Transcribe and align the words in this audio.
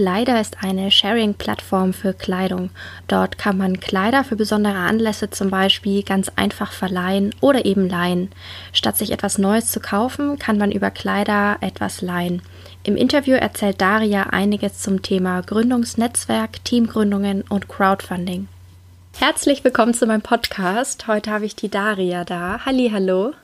Kleider 0.00 0.40
ist 0.40 0.56
eine 0.64 0.90
Sharing-Plattform 0.90 1.92
für 1.92 2.14
Kleidung. 2.14 2.70
Dort 3.06 3.36
kann 3.36 3.58
man 3.58 3.80
Kleider 3.80 4.24
für 4.24 4.34
besondere 4.34 4.78
Anlässe 4.78 5.28
zum 5.28 5.50
Beispiel 5.50 6.02
ganz 6.02 6.32
einfach 6.36 6.72
verleihen 6.72 7.34
oder 7.42 7.66
eben 7.66 7.86
leihen. 7.86 8.30
Statt 8.72 8.96
sich 8.96 9.12
etwas 9.12 9.36
Neues 9.36 9.70
zu 9.70 9.78
kaufen, 9.78 10.38
kann 10.38 10.56
man 10.56 10.72
über 10.72 10.90
Kleider 10.90 11.58
etwas 11.60 12.00
leihen. 12.00 12.40
Im 12.82 12.96
Interview 12.96 13.34
erzählt 13.34 13.82
Daria 13.82 14.22
einiges 14.30 14.78
zum 14.78 15.02
Thema 15.02 15.42
Gründungsnetzwerk, 15.42 16.64
Teamgründungen 16.64 17.44
und 17.50 17.68
Crowdfunding. 17.68 18.48
Herzlich 19.18 19.62
willkommen 19.64 19.92
zu 19.92 20.06
meinem 20.06 20.22
Podcast. 20.22 21.08
Heute 21.08 21.30
habe 21.30 21.44
ich 21.44 21.56
die 21.56 21.68
Daria 21.68 22.24
da. 22.24 22.64
Halli, 22.64 22.88
hallo. 22.90 23.34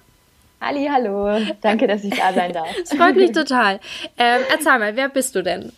Halli, 0.63 0.89
hallo. 0.91 1.39
Danke, 1.61 1.87
dass 1.87 2.03
ich 2.03 2.17
da 2.17 2.33
sein 2.33 2.53
darf. 2.55 2.69
Es 2.83 2.95
freut 2.95 3.17
mich 3.17 3.33
total. 3.33 3.79
Ähm, 4.17 4.41
erzähl 4.51 4.79
mal, 4.79 4.97
wer 4.97 5.11
bist 5.11 5.35
du 5.35 5.43
denn? 5.43 5.71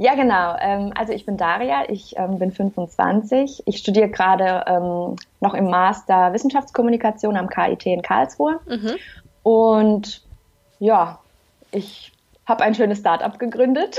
Ja, 0.00 0.14
genau. 0.14 0.56
Ähm, 0.58 0.94
also 0.96 1.12
ich 1.12 1.26
bin 1.26 1.36
Daria, 1.36 1.84
ich 1.90 2.14
ähm, 2.16 2.38
bin 2.38 2.52
25. 2.52 3.64
Ich 3.66 3.76
studiere 3.76 4.08
gerade 4.08 4.64
ähm, 4.66 5.16
noch 5.40 5.52
im 5.52 5.68
Master 5.68 6.32
Wissenschaftskommunikation 6.32 7.36
am 7.36 7.50
KIT 7.50 7.84
in 7.84 8.00
Karlsruhe. 8.00 8.60
Mhm. 8.66 8.96
Und 9.42 10.22
ja, 10.78 11.18
ich 11.70 12.12
habe 12.46 12.64
ein 12.64 12.74
schönes 12.74 13.00
Startup 13.00 13.38
gegründet 13.38 13.98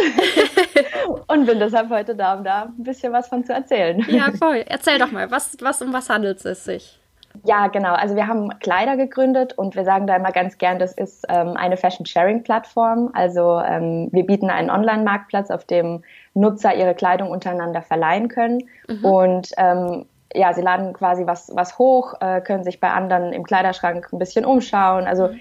und 1.28 1.46
bin 1.46 1.60
deshalb 1.60 1.92
heute 1.92 2.16
da, 2.16 2.34
um 2.34 2.44
da 2.44 2.64
ein 2.64 2.84
bisschen 2.84 3.14
was 3.14 3.28
von 3.28 3.46
zu 3.46 3.54
erzählen. 3.54 4.04
Ja, 4.10 4.32
voll. 4.32 4.66
Erzähl 4.68 4.98
doch 4.98 5.12
mal, 5.12 5.30
was, 5.30 5.56
was 5.62 5.84
um 5.84 5.94
was 5.94 6.10
handelt 6.10 6.44
es 6.44 6.64
sich? 6.64 7.00
Ja, 7.44 7.68
genau. 7.68 7.94
Also 7.94 8.16
wir 8.16 8.28
haben 8.28 8.50
Kleider 8.60 8.98
gegründet 8.98 9.54
und 9.58 9.76
wir 9.76 9.84
sagen 9.84 10.08
da 10.08 10.16
immer 10.16 10.32
ganz 10.32 10.58
gern, 10.58 10.80
das 10.80 10.94
ist 10.94 11.26
ähm, 11.30 11.56
eine 11.56 11.78
Fashion-Sharing-Plattform. 11.78 13.12
Also 13.14 13.60
ähm, 13.60 14.10
wir 14.12 14.26
bieten 14.26 14.50
einen 14.50 14.70
Online-Marktplatz, 14.70 15.50
auf 15.50 15.66
dem 15.66 16.04
Nutzer 16.34 16.76
ihre 16.76 16.94
Kleidung 16.94 17.30
untereinander 17.30 17.82
verleihen 17.82 18.28
können. 18.28 18.70
Mhm. 18.88 19.06
Und 19.06 19.52
ähm, 19.58 20.06
ja, 20.34 20.54
sie 20.54 20.62
laden 20.62 20.94
quasi 20.94 21.26
was, 21.26 21.52
was 21.56 21.78
hoch, 21.78 22.14
äh, 22.22 22.42
können 22.42 22.64
sich 22.64 22.80
bei 22.80 22.90
anderen 22.90 23.34
im 23.34 23.44
Kleiderschrank 23.44 24.12
ein 24.12 24.20
bisschen 24.20 24.46
umschauen. 24.46 25.06
Also 25.06 25.30
mhm. 25.30 25.40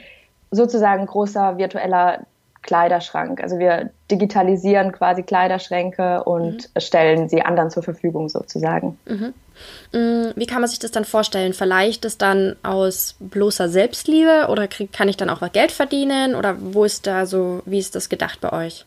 sozusagen 0.50 1.06
großer 1.06 1.58
virtueller 1.58 2.20
Kleiderschrank. 2.62 3.42
Also 3.42 3.58
wir 3.58 3.90
digitalisieren 4.10 4.92
quasi 4.92 5.22
Kleiderschränke 5.22 6.24
und 6.24 6.68
mhm. 6.74 6.80
stellen 6.80 7.28
sie 7.28 7.42
anderen 7.42 7.70
zur 7.70 7.82
Verfügung 7.82 8.28
sozusagen. 8.28 8.98
Mhm. 9.06 9.34
Mm, 9.92 10.32
wie 10.36 10.46
kann 10.46 10.60
man 10.60 10.68
sich 10.68 10.78
das 10.78 10.90
dann 10.90 11.04
vorstellen? 11.04 11.52
Verleicht 11.52 12.04
es 12.04 12.18
dann 12.18 12.56
aus 12.62 13.16
bloßer 13.18 13.68
Selbstliebe 13.68 14.46
oder 14.48 14.68
krieg, 14.68 14.92
kann 14.92 15.08
ich 15.08 15.16
dann 15.16 15.30
auch 15.30 15.40
mal 15.40 15.50
Geld 15.50 15.72
verdienen? 15.72 16.34
Oder 16.34 16.56
wo 16.58 16.84
ist 16.84 17.06
da 17.06 17.26
so, 17.26 17.62
wie 17.64 17.78
ist 17.78 17.94
das 17.94 18.08
gedacht 18.08 18.40
bei 18.40 18.52
euch? 18.52 18.84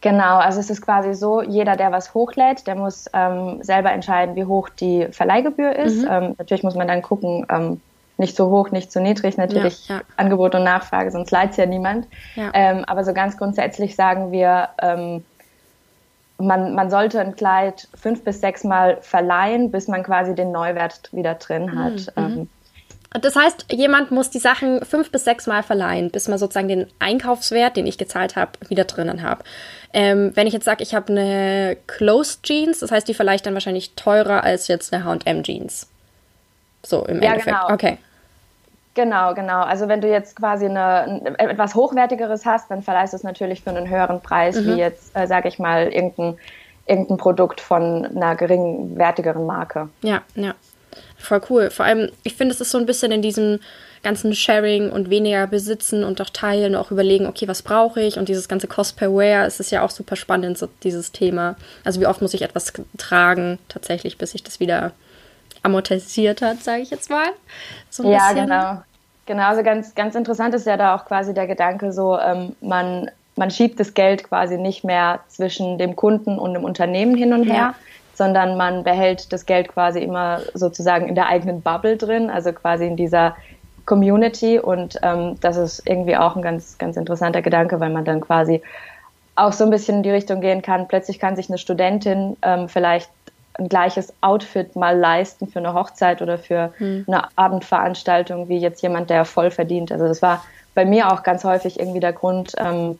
Genau, 0.00 0.38
also 0.38 0.60
es 0.60 0.70
ist 0.70 0.82
quasi 0.82 1.12
so, 1.14 1.42
jeder, 1.42 1.74
der 1.74 1.90
was 1.90 2.14
hochlädt, 2.14 2.68
der 2.68 2.76
muss 2.76 3.06
ähm, 3.12 3.58
selber 3.62 3.90
entscheiden, 3.90 4.36
wie 4.36 4.44
hoch 4.44 4.68
die 4.68 5.08
Verleihgebühr 5.10 5.74
ist. 5.74 6.02
Mhm. 6.02 6.08
Ähm, 6.08 6.34
natürlich 6.38 6.62
muss 6.62 6.76
man 6.76 6.86
dann 6.86 7.02
gucken, 7.02 7.44
ähm, 7.50 7.80
nicht 8.18 8.36
so 8.36 8.50
hoch, 8.50 8.70
nicht 8.70 8.92
so 8.92 9.00
niedrig, 9.00 9.36
natürlich 9.36 9.88
ja, 9.88 9.96
ja. 9.96 10.02
Angebot 10.16 10.54
und 10.54 10.64
Nachfrage, 10.64 11.10
sonst 11.10 11.30
leiht 11.30 11.56
ja 11.56 11.66
niemand. 11.66 12.06
Ja. 12.34 12.50
Ähm, 12.52 12.84
aber 12.84 13.04
so 13.04 13.14
ganz 13.14 13.36
grundsätzlich 13.36 13.94
sagen 13.94 14.32
wir, 14.32 14.68
ähm, 14.82 15.24
man, 16.38 16.74
man 16.74 16.90
sollte 16.90 17.20
ein 17.20 17.36
Kleid 17.36 17.88
fünf 17.94 18.24
bis 18.24 18.40
sechs 18.40 18.64
Mal 18.64 18.98
verleihen, 19.00 19.70
bis 19.70 19.88
man 19.88 20.02
quasi 20.02 20.34
den 20.34 20.52
Neuwert 20.52 21.12
wieder 21.12 21.34
drin 21.34 21.78
hat. 21.78 22.16
Mhm. 22.16 22.24
Ähm, 22.24 22.48
das 23.10 23.36
heißt, 23.36 23.72
jemand 23.72 24.10
muss 24.10 24.30
die 24.30 24.38
Sachen 24.38 24.84
fünf 24.84 25.10
bis 25.10 25.24
sechs 25.24 25.46
Mal 25.46 25.62
verleihen, 25.62 26.10
bis 26.10 26.28
man 26.28 26.38
sozusagen 26.38 26.68
den 26.68 26.86
Einkaufswert, 26.98 27.76
den 27.76 27.86
ich 27.86 27.96
gezahlt 27.98 28.36
habe, 28.36 28.52
wieder 28.68 28.84
drinnen 28.84 29.22
habe. 29.22 29.44
Ähm, 29.94 30.32
wenn 30.34 30.46
ich 30.46 30.52
jetzt 30.52 30.66
sage, 30.66 30.82
ich 30.82 30.94
habe 30.94 31.12
eine 31.12 31.76
Closed 31.86 32.42
Jeans, 32.42 32.80
das 32.80 32.90
heißt, 32.90 33.08
die 33.08 33.14
verleihe 33.14 33.36
ich 33.36 33.42
dann 33.42 33.54
wahrscheinlich 33.54 33.94
teurer 33.94 34.44
als 34.44 34.68
jetzt 34.68 34.92
eine 34.92 35.04
H&M 35.04 35.42
Jeans. 35.42 35.88
So 36.84 37.04
im 37.06 37.22
ja, 37.22 37.32
Endeffekt. 37.32 37.56
Genau. 37.56 37.72
Okay. 37.72 37.98
Genau, 38.98 39.32
genau. 39.32 39.60
Also 39.60 39.86
wenn 39.86 40.00
du 40.00 40.08
jetzt 40.08 40.34
quasi 40.34 40.64
eine, 40.64 41.22
etwas 41.38 41.76
Hochwertigeres 41.76 42.44
hast, 42.44 42.68
dann 42.68 42.82
verleihst 42.82 43.12
du 43.12 43.16
es 43.16 43.22
natürlich 43.22 43.62
für 43.62 43.70
einen 43.70 43.88
höheren 43.88 44.20
Preis, 44.20 44.56
mhm. 44.56 44.66
wie 44.66 44.78
jetzt, 44.80 45.16
äh, 45.16 45.28
sage 45.28 45.46
ich 45.46 45.60
mal, 45.60 45.84
irgendein, 45.92 46.36
irgendein 46.84 47.16
Produkt 47.16 47.60
von 47.60 48.06
einer 48.06 48.34
geringwertigeren 48.34 49.46
Marke. 49.46 49.88
Ja, 50.02 50.22
ja. 50.34 50.56
Voll 51.16 51.40
cool. 51.48 51.70
Vor 51.70 51.86
allem, 51.86 52.10
ich 52.24 52.34
finde, 52.34 52.52
es 52.52 52.60
ist 52.60 52.72
so 52.72 52.78
ein 52.78 52.86
bisschen 52.86 53.12
in 53.12 53.22
diesem 53.22 53.60
ganzen 54.02 54.34
Sharing 54.34 54.90
und 54.90 55.10
weniger 55.10 55.46
besitzen 55.46 56.02
und 56.02 56.20
auch 56.20 56.30
teilen 56.30 56.74
und 56.74 56.80
auch 56.80 56.90
überlegen, 56.90 57.26
okay, 57.26 57.46
was 57.46 57.62
brauche 57.62 58.00
ich? 58.00 58.18
Und 58.18 58.28
dieses 58.28 58.48
ganze 58.48 58.66
Cost 58.66 58.96
per 58.96 59.14
Wear, 59.14 59.46
es 59.46 59.60
ist 59.60 59.70
ja 59.70 59.84
auch 59.84 59.90
super 59.90 60.16
spannend, 60.16 60.58
so 60.58 60.68
dieses 60.82 61.12
Thema. 61.12 61.54
Also 61.84 62.00
wie 62.00 62.06
oft 62.08 62.20
muss 62.20 62.34
ich 62.34 62.42
etwas 62.42 62.72
tragen, 62.96 63.60
tatsächlich, 63.68 64.18
bis 64.18 64.34
ich 64.34 64.42
das 64.42 64.58
wieder 64.58 64.90
amortisiert 65.62 66.42
hat, 66.42 66.64
sage 66.64 66.82
ich 66.82 66.90
jetzt 66.90 67.10
mal. 67.10 67.28
So 67.90 68.10
ja, 68.10 68.30
bisschen. 68.30 68.46
genau. 68.46 68.82
Genau, 69.28 69.42
also 69.42 69.62
ganz, 69.62 69.94
ganz 69.94 70.14
interessant 70.14 70.54
ist 70.54 70.66
ja 70.66 70.78
da 70.78 70.96
auch 70.96 71.04
quasi 71.04 71.34
der 71.34 71.46
Gedanke 71.46 71.92
so, 71.92 72.18
ähm, 72.18 72.56
man, 72.62 73.10
man 73.36 73.50
schiebt 73.50 73.78
das 73.78 73.92
Geld 73.92 74.24
quasi 74.24 74.56
nicht 74.56 74.84
mehr 74.84 75.20
zwischen 75.28 75.76
dem 75.76 75.96
Kunden 75.96 76.38
und 76.38 76.54
dem 76.54 76.64
Unternehmen 76.64 77.14
hin 77.14 77.34
und 77.34 77.44
her, 77.44 77.54
ja. 77.54 77.74
sondern 78.14 78.56
man 78.56 78.84
behält 78.84 79.30
das 79.30 79.44
Geld 79.44 79.68
quasi 79.68 80.00
immer 80.00 80.40
sozusagen 80.54 81.08
in 81.08 81.14
der 81.14 81.28
eigenen 81.28 81.60
Bubble 81.60 81.98
drin, 81.98 82.30
also 82.30 82.54
quasi 82.54 82.86
in 82.86 82.96
dieser 82.96 83.36
Community 83.84 84.58
und 84.58 84.98
ähm, 85.02 85.36
das 85.42 85.58
ist 85.58 85.82
irgendwie 85.86 86.16
auch 86.16 86.34
ein 86.34 86.40
ganz, 86.40 86.78
ganz 86.78 86.96
interessanter 86.96 87.42
Gedanke, 87.42 87.80
weil 87.80 87.90
man 87.90 88.06
dann 88.06 88.22
quasi 88.22 88.62
auch 89.36 89.52
so 89.52 89.64
ein 89.64 89.70
bisschen 89.70 89.96
in 89.96 90.02
die 90.04 90.10
Richtung 90.10 90.40
gehen 90.40 90.62
kann. 90.62 90.88
Plötzlich 90.88 91.18
kann 91.18 91.36
sich 91.36 91.50
eine 91.50 91.58
Studentin 91.58 92.38
ähm, 92.40 92.70
vielleicht 92.70 93.10
ein 93.58 93.68
gleiches 93.68 94.12
Outfit 94.20 94.76
mal 94.76 94.96
leisten 94.96 95.48
für 95.48 95.58
eine 95.58 95.74
Hochzeit 95.74 96.22
oder 96.22 96.38
für 96.38 96.72
hm. 96.78 97.04
eine 97.06 97.24
Abendveranstaltung 97.36 98.48
wie 98.48 98.58
jetzt 98.58 98.82
jemand, 98.82 99.10
der 99.10 99.24
voll 99.24 99.50
verdient. 99.50 99.90
Also 99.92 100.06
das 100.06 100.22
war 100.22 100.44
bei 100.74 100.84
mir 100.84 101.12
auch 101.12 101.22
ganz 101.22 101.44
häufig 101.44 101.78
irgendwie 101.78 102.00
der 102.00 102.12
Grund, 102.12 102.52
ähm, 102.56 102.98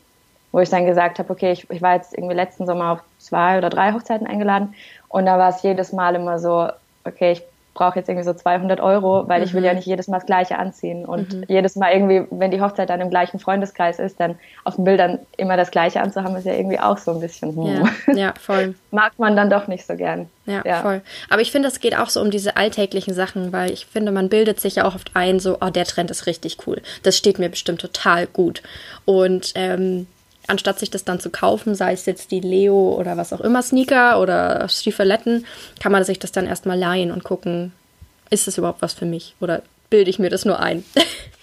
wo 0.51 0.61
ich 0.61 0.69
dann 0.69 0.87
gesagt 0.87 1.19
habe, 1.19 1.33
okay, 1.33 1.53
ich, 1.53 1.71
ich 1.71 1.81
war 1.81 1.95
jetzt 1.95 2.13
irgendwie 2.13 2.35
letzten 2.35 2.67
Sommer 2.67 2.93
auf 2.93 3.01
zwei 3.19 3.59
oder 3.59 3.71
drei 3.71 3.93
Hochzeiten 3.93 4.27
eingeladen 4.27 4.75
und 5.09 5.27
da 5.27 5.39
war 5.39 5.51
es 5.51 5.63
jedes 5.63 5.93
Mal 5.93 6.15
immer 6.17 6.39
so, 6.39 6.69
okay, 7.05 7.33
ich 7.33 7.43
brauche 7.79 7.97
jetzt 7.97 8.09
irgendwie 8.09 8.25
so 8.25 8.35
200 8.35 8.81
Euro, 8.81 9.29
weil 9.29 9.39
mhm. 9.39 9.47
ich 9.47 9.55
will 9.55 9.65
ja 9.65 9.71
mhm. 9.71 9.77
nicht 9.77 9.87
jedes 9.87 10.09
Mal 10.09 10.19
das 10.19 10.27
Gleiche 10.27 10.59
anziehen. 10.59 11.05
Und 11.05 11.33
mhm. 11.33 11.45
jedes 11.47 11.77
Mal 11.77 11.93
irgendwie, 11.93 12.27
wenn 12.31 12.51
die 12.51 12.61
Hochzeit 12.61 12.91
dann 12.91 13.01
im 13.01 13.09
gleichen 13.09 13.39
Freundeskreis 13.39 14.01
ist, 14.01 14.19
dann 14.19 14.37
auf 14.65 14.75
den 14.75 14.85
Bildern 14.85 15.21
immer 15.37 15.57
das 15.57 15.71
Gleiche 15.71 16.01
anzuhaben, 16.01 16.37
ist 16.37 16.45
ja 16.45 16.55
irgendwie 16.55 16.81
auch 16.81 16.99
so 16.99 17.13
ein 17.13 17.21
bisschen, 17.21 17.55
hm. 17.55 17.85
ja, 18.09 18.15
ja, 18.15 18.35
voll. 18.39 18.75
Mag 18.91 19.13
man 19.19 19.37
dann 19.37 19.49
doch 19.49 19.69
nicht 19.69 19.87
so 19.87 19.95
gern. 19.95 20.29
Ja, 20.47 20.63
ja. 20.67 20.83
voll. 20.83 21.03
Aber 21.31 21.41
ich 21.41 21.53
finde, 21.53 21.69
es 21.69 21.79
geht 21.79 21.97
auch 21.97 22.09
so 22.09 22.21
um 22.21 22.33
diese 22.33 22.57
alltäglichen 22.57 23.15
Sachen, 23.15 23.53
weil 23.53 23.71
ich 23.71 23.87
finde, 23.87 24.11
man 24.11 24.29
bildet 24.29 24.61
sich 24.61 24.77
ja 24.77 24.85
auch 24.85 24.97
oft 24.97 25.13
ein, 25.15 25.39
so, 25.39 25.59
oh, 25.61 25.71
der 25.71 25.85
Trend 25.85 26.11
ist 26.11 26.27
richtig 26.27 26.59
cool. 26.67 26.83
Das 27.05 27.17
steht 27.17 27.39
mir 27.39 27.49
bestimmt 27.49 27.81
total 27.81 28.27
gut. 28.27 28.63
Und 29.05 29.53
ähm, 29.55 30.09
anstatt 30.49 30.79
sich 30.79 30.91
das 30.91 31.05
dann 31.05 31.21
zu 31.21 31.31
kaufen, 31.31 31.75
sei 31.75 31.93
es 31.93 32.07
jetzt 32.07 32.31
die 32.31 32.41
Leo 32.41 32.97
oder 32.99 33.17
was 33.17 33.33
auch 33.33 33.41
immer, 33.41 33.63
Sneaker 33.63 34.21
oder 34.21 34.69
Stiefeletten, 34.69 35.47
kann 35.81 35.93
man 35.93 36.05
sich 36.05 36.19
das 36.19 36.33
dann 36.33 36.47
erstmal 36.47 36.79
leihen 36.79 37.13
und 37.13 37.23
gucken, 37.23 37.73
ist 38.31 38.47
das 38.47 38.59
überhaupt 38.59 38.83
was 38.83 38.95
für 38.95 39.07
mich 39.07 39.35
oder 39.41 39.63
bilde 39.91 40.11
ich 40.11 40.19
mir 40.19 40.31
das 40.31 40.45
nur 40.45 40.61
ein? 40.61 40.85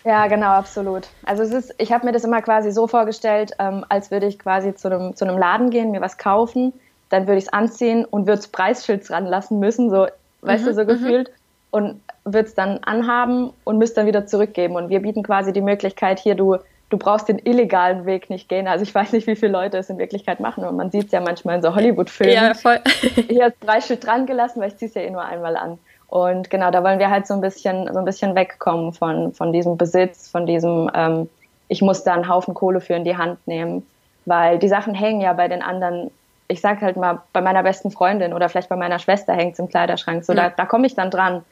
Ja, 0.07 0.27
genau, 0.27 0.49
absolut. 0.49 1.07
Also 1.23 1.41
es 1.41 1.51
ist, 1.51 1.73
ich 1.79 1.91
habe 1.91 2.05
mir 2.05 2.11
das 2.11 2.23
immer 2.23 2.39
quasi 2.43 2.71
so 2.71 2.85
vorgestellt, 2.85 3.53
ähm, 3.57 3.83
als 3.89 4.11
würde 4.11 4.27
ich 4.27 4.37
quasi 4.37 4.75
zu 4.75 4.87
einem, 4.87 5.15
zu 5.15 5.25
einem 5.25 5.39
Laden 5.39 5.71
gehen, 5.71 5.89
mir 5.89 5.99
was 5.99 6.19
kaufen, 6.19 6.73
dann 7.09 7.25
würde 7.25 7.39
ich 7.39 7.45
es 7.45 7.53
anziehen 7.53 8.05
und 8.05 8.27
würde 8.27 8.37
das 8.37 8.47
Preisschild 8.49 9.09
ranlassen 9.09 9.59
müssen, 9.59 9.89
so, 9.89 10.05
weißt 10.41 10.63
mhm, 10.63 10.67
du, 10.67 10.73
so 10.75 10.83
mhm. 10.83 10.87
gefühlt. 10.87 11.31
Und 11.71 12.01
würde 12.23 12.47
es 12.47 12.53
dann 12.53 12.77
anhaben 12.83 13.51
und 13.63 13.79
müsste 13.79 13.95
dann 13.95 14.05
wieder 14.05 14.27
zurückgeben. 14.27 14.75
Und 14.75 14.89
wir 14.89 14.99
bieten 14.99 15.23
quasi 15.23 15.51
die 15.53 15.61
Möglichkeit 15.61 16.19
hier, 16.19 16.35
du 16.35 16.59
du 16.89 16.97
brauchst 16.97 17.27
den 17.27 17.39
illegalen 17.39 18.05
Weg 18.05 18.29
nicht 18.29 18.47
gehen. 18.47 18.67
Also 18.67 18.83
ich 18.83 18.93
weiß 18.93 19.11
nicht, 19.11 19.27
wie 19.27 19.35
viele 19.35 19.51
Leute 19.51 19.77
es 19.77 19.89
in 19.89 19.97
Wirklichkeit 19.97 20.39
machen 20.39 20.63
und 20.63 20.75
man 20.75 20.91
sieht 20.91 21.07
es 21.07 21.11
ja 21.11 21.19
manchmal 21.19 21.57
in 21.57 21.61
so 21.61 21.73
Hollywood-Filmen. 21.73 22.33
Ja, 22.33 22.53
voll. 22.53 22.79
Hier 23.27 23.47
ist 23.47 23.59
Preisschild 23.59 24.05
dran 24.05 24.25
gelassen, 24.25 24.61
weil 24.61 24.69
ich 24.69 24.77
ziehe 24.77 24.89
es 24.89 24.95
ja 24.95 25.01
eh 25.01 25.09
nur 25.09 25.23
einmal 25.23 25.55
an. 25.57 25.79
Und 26.07 26.49
genau, 26.49 26.71
da 26.71 26.83
wollen 26.83 26.99
wir 26.99 27.09
halt 27.09 27.27
so 27.27 27.33
ein 27.33 27.41
bisschen, 27.41 27.91
so 27.91 27.99
ein 27.99 28.05
bisschen 28.05 28.35
wegkommen 28.35 28.93
von, 28.93 29.33
von 29.33 29.51
diesem 29.51 29.77
Besitz, 29.77 30.29
von 30.29 30.45
diesem, 30.45 30.89
ähm, 30.93 31.29
ich 31.67 31.81
muss 31.81 32.03
da 32.03 32.13
einen 32.13 32.29
Haufen 32.29 32.53
Kohle 32.53 32.79
für 32.79 32.93
in 32.93 33.03
die 33.03 33.17
Hand 33.17 33.45
nehmen, 33.47 33.85
weil 34.25 34.59
die 34.59 34.67
Sachen 34.67 34.93
hängen 34.93 35.21
ja 35.21 35.33
bei 35.33 35.47
den 35.47 35.61
anderen 35.61 36.11
ich 36.47 36.61
sag 36.61 36.81
halt 36.81 36.97
mal, 36.97 37.21
bei 37.33 37.41
meiner 37.41 37.63
besten 37.63 37.91
Freundin 37.91 38.33
oder 38.33 38.49
vielleicht 38.49 38.69
bei 38.69 38.75
meiner 38.75 38.99
Schwester 38.99 39.33
hängt 39.33 39.53
es 39.53 39.59
im 39.59 39.69
Kleiderschrank. 39.69 40.23
So, 40.23 40.33
ja. 40.33 40.49
da, 40.49 40.55
da 40.55 40.65
komme 40.65 40.85
ich 40.87 40.95
dann 40.95 41.09
dran. 41.09 41.43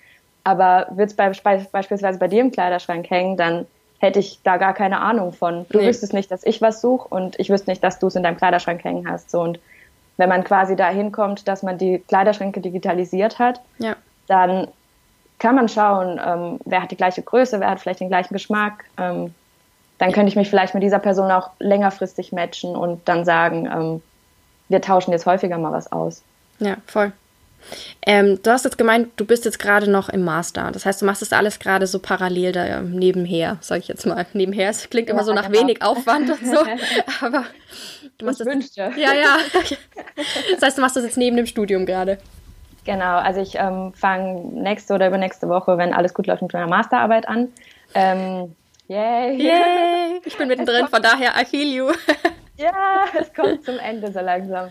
Aber 0.44 0.88
wird 0.92 1.10
es 1.10 1.16
bei, 1.16 1.30
beispielsweise 1.30 2.20
bei 2.20 2.28
dir 2.28 2.42
im 2.42 2.52
Kleiderschrank 2.52 3.10
hängen, 3.10 3.38
dann 3.38 3.66
hätte 4.00 4.20
ich 4.20 4.42
da 4.44 4.58
gar 4.58 4.74
keine 4.74 5.00
Ahnung 5.00 5.32
von. 5.32 5.66
Du 5.70 5.80
nee. 5.80 5.88
wüsstest 5.88 6.14
nicht, 6.14 6.30
dass 6.30 6.44
ich 6.44 6.62
was 6.62 6.82
suche 6.82 7.08
und 7.08 7.40
ich 7.40 7.50
wüsste 7.50 7.72
nicht, 7.72 7.84
dass 7.84 8.00
du 8.00 8.08
es 8.08 8.16
in 8.16 8.24
deinem 8.24 8.38
Kleiderschrank 8.38 8.84
hängen 8.84 9.10
hast. 9.10 9.32
So, 9.32 9.42
und 9.42 9.60
wenn 10.18 10.30
man 10.30 10.44
quasi 10.44 10.76
dahin 10.76 11.12
kommt, 11.12 11.48
dass 11.48 11.64
man 11.64 11.78
die 11.78 12.00
Kleiderschränke 12.00 12.60
digitalisiert 12.60 13.40
hat, 13.40 13.62
ja. 13.80 13.96
Dann 14.28 14.68
kann 15.40 15.56
man 15.56 15.68
schauen, 15.68 16.20
ähm, 16.26 16.60
wer 16.66 16.82
hat 16.82 16.92
die 16.92 16.98
gleiche 16.98 17.22
Größe, 17.22 17.60
wer 17.60 17.70
hat 17.70 17.80
vielleicht 17.80 18.00
den 18.00 18.10
gleichen 18.10 18.34
Geschmack. 18.34 18.86
Ähm, 18.98 19.34
dann 19.98 20.12
könnte 20.12 20.30
ich 20.30 20.36
mich 20.36 20.50
vielleicht 20.50 20.74
mit 20.74 20.84
dieser 20.84 21.00
Person 21.00 21.32
auch 21.32 21.52
längerfristig 21.60 22.32
matchen 22.32 22.76
und 22.76 23.08
dann 23.08 23.26
sagen, 23.26 23.66
ähm, 23.66 24.02
wir 24.70 24.82
tauschen 24.82 25.12
jetzt 25.12 25.26
häufiger 25.26 25.58
mal 25.58 25.72
was 25.72 25.92
aus. 25.92 26.24
Ja, 26.60 26.78
voll. 26.88 27.12
Ähm, 28.06 28.40
du 28.44 28.52
hast 28.52 28.66
jetzt 28.66 28.78
gemeint, 28.78 29.10
du 29.16 29.26
bist 29.26 29.46
jetzt 29.46 29.60
gerade 29.60 29.90
noch 29.90 30.10
im 30.10 30.24
Master. 30.24 30.72
Das 30.72 30.86
heißt, 30.86 31.02
du 31.02 31.06
machst 31.06 31.22
das 31.22 31.32
alles 31.32 31.60
gerade 31.60 31.88
so 31.88 32.00
parallel 32.00 32.52
da 32.52 32.66
ähm, 32.66 32.92
nebenher, 32.92 33.58
sage 33.62 33.82
ich 33.82 33.88
jetzt 33.88 34.06
mal. 34.06 34.26
Nebenher, 34.34 34.70
es 34.70 34.90
klingt 34.90 35.08
ja, 35.08 35.14
immer 35.14 35.24
so 35.24 35.34
nach 35.34 35.50
genau. 35.50 35.62
wenig 35.62 35.82
Aufwand 35.82 36.30
und 36.30 36.46
so. 36.46 36.58
aber 37.22 37.46
du 38.18 38.26
machst 38.26 38.42
ich 38.42 38.46
das. 38.46 38.54
Wünschte. 38.54 38.92
Ja, 38.98 39.14
ja. 39.14 39.38
Das 40.54 40.62
heißt, 40.62 40.78
du 40.78 40.82
machst 40.82 40.96
das 40.96 41.04
jetzt 41.04 41.18
neben 41.18 41.38
dem 41.38 41.46
Studium 41.46 41.86
gerade. 41.86 42.18
Genau, 42.86 43.18
also 43.18 43.42
ich 43.42 43.56
ähm, 43.56 43.94
fange 43.94 44.42
nächste 44.54 44.94
oder 44.94 45.08
übernächste 45.08 45.48
Woche, 45.48 45.78
wenn 45.78 45.94
alles 45.94 46.14
gut 46.14 46.28
läuft, 46.28 46.42
mit 46.42 46.54
meiner 46.54 46.68
Masterarbeit 46.68 47.28
an. 47.28 47.50
Ähm, 47.94 48.56
yay! 48.88 49.36
Yay! 49.36 50.22
Ich 50.26 50.38
bin 50.38 50.48
mittendrin, 50.50 50.88
von 50.88 51.02
daher 51.02 51.32
I 51.40 51.46
feel 51.46 51.74
you. 51.74 51.92
ja, 52.58 53.06
es 53.20 53.34
kommt 53.34 53.64
zum 53.64 53.80
Ende 53.80 54.12
so 54.12 54.20
langsam. 54.20 54.70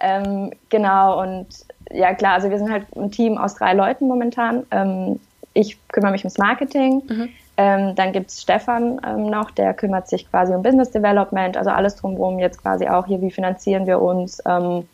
Ähm, 0.00 0.52
genau, 0.68 1.22
und 1.22 1.46
ja 1.90 2.14
klar, 2.14 2.34
also 2.34 2.50
wir 2.50 2.58
sind 2.58 2.70
halt 2.70 2.84
ein 2.96 3.10
Team 3.10 3.38
aus 3.38 3.54
drei 3.54 3.72
Leuten 3.72 4.08
momentan. 4.08 4.66
Ähm, 4.70 5.20
ich 5.54 5.78
kümmere 5.88 6.12
mich 6.12 6.22
ums 6.22 6.38
Marketing. 6.38 7.02
Mhm. 7.06 7.28
Ähm, 7.56 7.94
dann 7.94 8.12
gibt 8.12 8.30
es 8.30 8.42
Stefan 8.42 9.00
ähm, 9.06 9.26
noch, 9.30 9.52
der 9.52 9.74
kümmert 9.74 10.08
sich 10.08 10.28
quasi 10.28 10.52
um 10.52 10.62
Business 10.62 10.90
Development, 10.90 11.56
also 11.56 11.70
alles 11.70 11.94
drumherum, 11.94 12.40
jetzt 12.40 12.60
quasi 12.60 12.88
auch 12.88 13.06
hier, 13.06 13.22
wie 13.22 13.30
finanzieren 13.30 13.86
wir 13.86 14.02
uns, 14.02 14.42
ähm, 14.44 14.88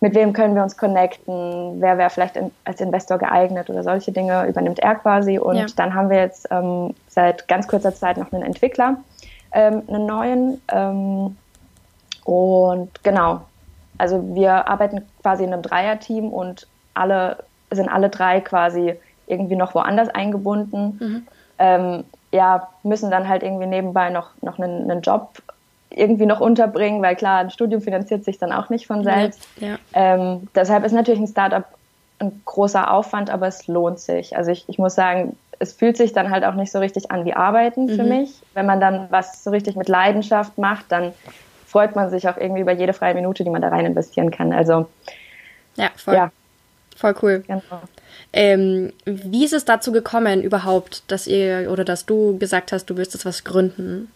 mit 0.00 0.14
wem 0.14 0.32
können 0.32 0.54
wir 0.54 0.62
uns 0.62 0.76
connecten, 0.76 1.80
wer 1.80 1.96
wäre 1.98 2.10
vielleicht 2.10 2.36
in, 2.36 2.50
als 2.64 2.80
Investor 2.80 3.18
geeignet 3.18 3.70
oder 3.70 3.82
solche 3.82 4.12
Dinge 4.12 4.46
übernimmt 4.46 4.78
er 4.80 4.96
quasi. 4.96 5.38
Und 5.38 5.56
ja. 5.56 5.66
dann 5.76 5.94
haben 5.94 6.10
wir 6.10 6.18
jetzt 6.18 6.48
ähm, 6.50 6.94
seit 7.08 7.48
ganz 7.48 7.66
kurzer 7.66 7.94
Zeit 7.94 8.16
noch 8.16 8.32
einen 8.32 8.42
Entwickler, 8.42 8.98
ähm, 9.52 9.82
einen 9.88 10.06
neuen. 10.06 10.60
Ähm, 10.68 11.36
und 12.24 13.02
genau, 13.02 13.42
also 13.98 14.34
wir 14.34 14.68
arbeiten 14.68 15.02
quasi 15.22 15.44
in 15.44 15.52
einem 15.52 15.62
Dreierteam 15.62 16.28
und 16.28 16.66
alle 16.94 17.38
sind 17.70 17.88
alle 17.88 18.10
drei 18.10 18.40
quasi 18.40 18.94
irgendwie 19.26 19.56
noch 19.56 19.74
woanders 19.74 20.08
eingebunden. 20.08 20.98
Mhm. 21.00 21.26
Ähm, 21.58 22.04
ja, 22.32 22.68
müssen 22.82 23.10
dann 23.10 23.28
halt 23.28 23.42
irgendwie 23.42 23.66
nebenbei 23.66 24.10
noch, 24.10 24.30
noch 24.42 24.58
einen, 24.58 24.90
einen, 24.90 25.02
Job 25.02 25.38
irgendwie 25.96 26.26
noch 26.26 26.40
unterbringen, 26.40 27.02
weil 27.02 27.16
klar, 27.16 27.40
ein 27.40 27.50
Studium 27.50 27.80
finanziert 27.80 28.24
sich 28.24 28.38
dann 28.38 28.52
auch 28.52 28.68
nicht 28.70 28.86
von 28.86 29.04
selbst. 29.04 29.46
Ja. 29.60 29.78
Ähm, 29.92 30.48
deshalb 30.54 30.84
ist 30.84 30.92
natürlich 30.92 31.20
ein 31.20 31.26
Startup 31.26 31.64
ein 32.18 32.42
großer 32.44 32.90
Aufwand, 32.90 33.30
aber 33.30 33.48
es 33.48 33.66
lohnt 33.66 33.98
sich. 33.98 34.36
Also 34.36 34.50
ich, 34.50 34.64
ich 34.68 34.78
muss 34.78 34.94
sagen, 34.94 35.36
es 35.58 35.72
fühlt 35.72 35.96
sich 35.96 36.12
dann 36.12 36.30
halt 36.30 36.44
auch 36.44 36.54
nicht 36.54 36.72
so 36.72 36.78
richtig 36.78 37.10
an 37.10 37.24
wie 37.24 37.34
Arbeiten 37.34 37.86
mhm. 37.86 37.96
für 37.96 38.04
mich. 38.04 38.30
Wenn 38.54 38.66
man 38.66 38.80
dann 38.80 39.06
was 39.10 39.42
so 39.44 39.50
richtig 39.50 39.76
mit 39.76 39.88
Leidenschaft 39.88 40.58
macht, 40.58 40.86
dann 40.90 41.12
freut 41.66 41.96
man 41.96 42.10
sich 42.10 42.28
auch 42.28 42.36
irgendwie 42.36 42.62
über 42.62 42.72
jede 42.72 42.92
freie 42.92 43.14
Minute, 43.14 43.44
die 43.44 43.50
man 43.50 43.62
da 43.62 43.68
rein 43.68 43.86
investieren 43.86 44.30
kann. 44.30 44.52
Also 44.52 44.86
ja, 45.76 45.90
voll, 45.96 46.14
ja. 46.14 46.30
voll 46.96 47.14
cool. 47.22 47.44
Genau. 47.46 47.62
Ähm, 48.32 48.92
wie 49.04 49.44
ist 49.44 49.52
es 49.52 49.64
dazu 49.64 49.92
gekommen 49.92 50.42
überhaupt, 50.42 51.02
dass 51.10 51.26
ihr 51.26 51.68
oder 51.70 51.84
dass 51.84 52.06
du 52.06 52.38
gesagt 52.38 52.72
hast, 52.72 52.86
du 52.86 52.96
wirst 52.96 53.14
jetzt 53.14 53.26
was 53.26 53.44
gründen? 53.44 54.10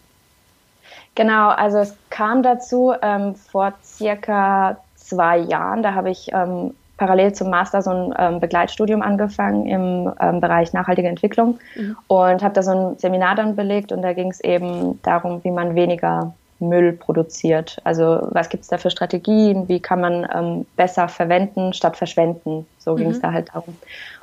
Genau, 1.15 1.49
also 1.49 1.79
es 1.79 1.95
kam 2.09 2.43
dazu 2.43 2.93
ähm, 3.01 3.35
vor 3.35 3.73
circa 3.83 4.77
zwei 4.95 5.37
Jahren. 5.37 5.83
Da 5.83 5.93
habe 5.93 6.09
ich 6.09 6.31
ähm, 6.31 6.73
parallel 6.99 7.33
zum 7.33 7.49
Master 7.49 7.81
so 7.81 7.89
ein 7.89 8.13
ähm, 8.17 8.39
Begleitstudium 8.39 9.01
angefangen 9.01 9.65
im 9.65 10.13
ähm, 10.19 10.39
Bereich 10.39 10.73
nachhaltige 10.73 11.07
Entwicklung 11.07 11.59
mhm. 11.75 11.97
und 12.07 12.43
habe 12.43 12.53
da 12.53 12.61
so 12.61 12.71
ein 12.71 12.97
Seminar 12.99 13.35
dann 13.35 13.55
belegt 13.55 13.91
und 13.91 14.01
da 14.01 14.13
ging 14.13 14.29
es 14.29 14.39
eben 14.41 15.01
darum, 15.01 15.43
wie 15.43 15.51
man 15.51 15.75
weniger 15.75 16.33
Müll 16.59 16.91
produziert. 16.91 17.77
Also 17.85 18.27
was 18.31 18.49
gibt 18.49 18.63
es 18.63 18.69
da 18.69 18.77
für 18.77 18.89
Strategien? 18.89 19.69
Wie 19.69 19.79
kann 19.79 20.01
man 20.01 20.27
ähm, 20.33 20.65
besser 20.75 21.07
verwenden 21.07 21.73
statt 21.73 21.95
verschwenden? 21.95 22.67
So 22.79 22.95
ging 22.95 23.09
es 23.09 23.17
mhm. 23.17 23.21
da 23.21 23.31
halt 23.31 23.49
darum. 23.53 23.75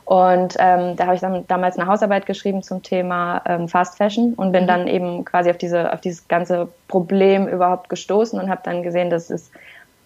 Und 0.06 0.54
ähm, 0.60 0.94
da 0.94 1.06
habe 1.06 1.16
ich 1.16 1.20
dann 1.20 1.44
damals 1.48 1.76
eine 1.76 1.88
Hausarbeit 1.88 2.26
geschrieben 2.26 2.62
zum 2.62 2.84
Thema 2.84 3.42
ähm, 3.44 3.68
Fast 3.68 3.98
Fashion 3.98 4.34
und 4.34 4.52
bin 4.52 4.62
mhm. 4.62 4.68
dann 4.68 4.86
eben 4.86 5.24
quasi 5.24 5.50
auf 5.50 5.58
diese 5.58 5.92
auf 5.92 6.00
dieses 6.00 6.28
ganze 6.28 6.68
Problem 6.86 7.48
überhaupt 7.48 7.88
gestoßen 7.88 8.38
und 8.40 8.48
habe 8.48 8.60
dann 8.64 8.84
gesehen, 8.84 9.10
dass 9.10 9.30
es 9.30 9.50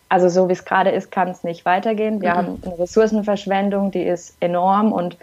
also 0.09 0.31
so 0.31 0.49
wie 0.49 0.55
es 0.55 0.65
gerade 0.65 0.91
ist, 0.91 1.13
kann 1.13 1.29
es 1.29 1.45
nicht 1.45 1.67
weitergehen. 1.67 2.23
Wir 2.23 2.31
mhm. 2.31 2.37
haben 2.37 2.63
eine 2.65 2.79
Ressourcenverschwendung, 2.79 3.91
die 3.91 4.03
ist 4.03 4.37
enorm 4.41 4.91
und 4.93 5.19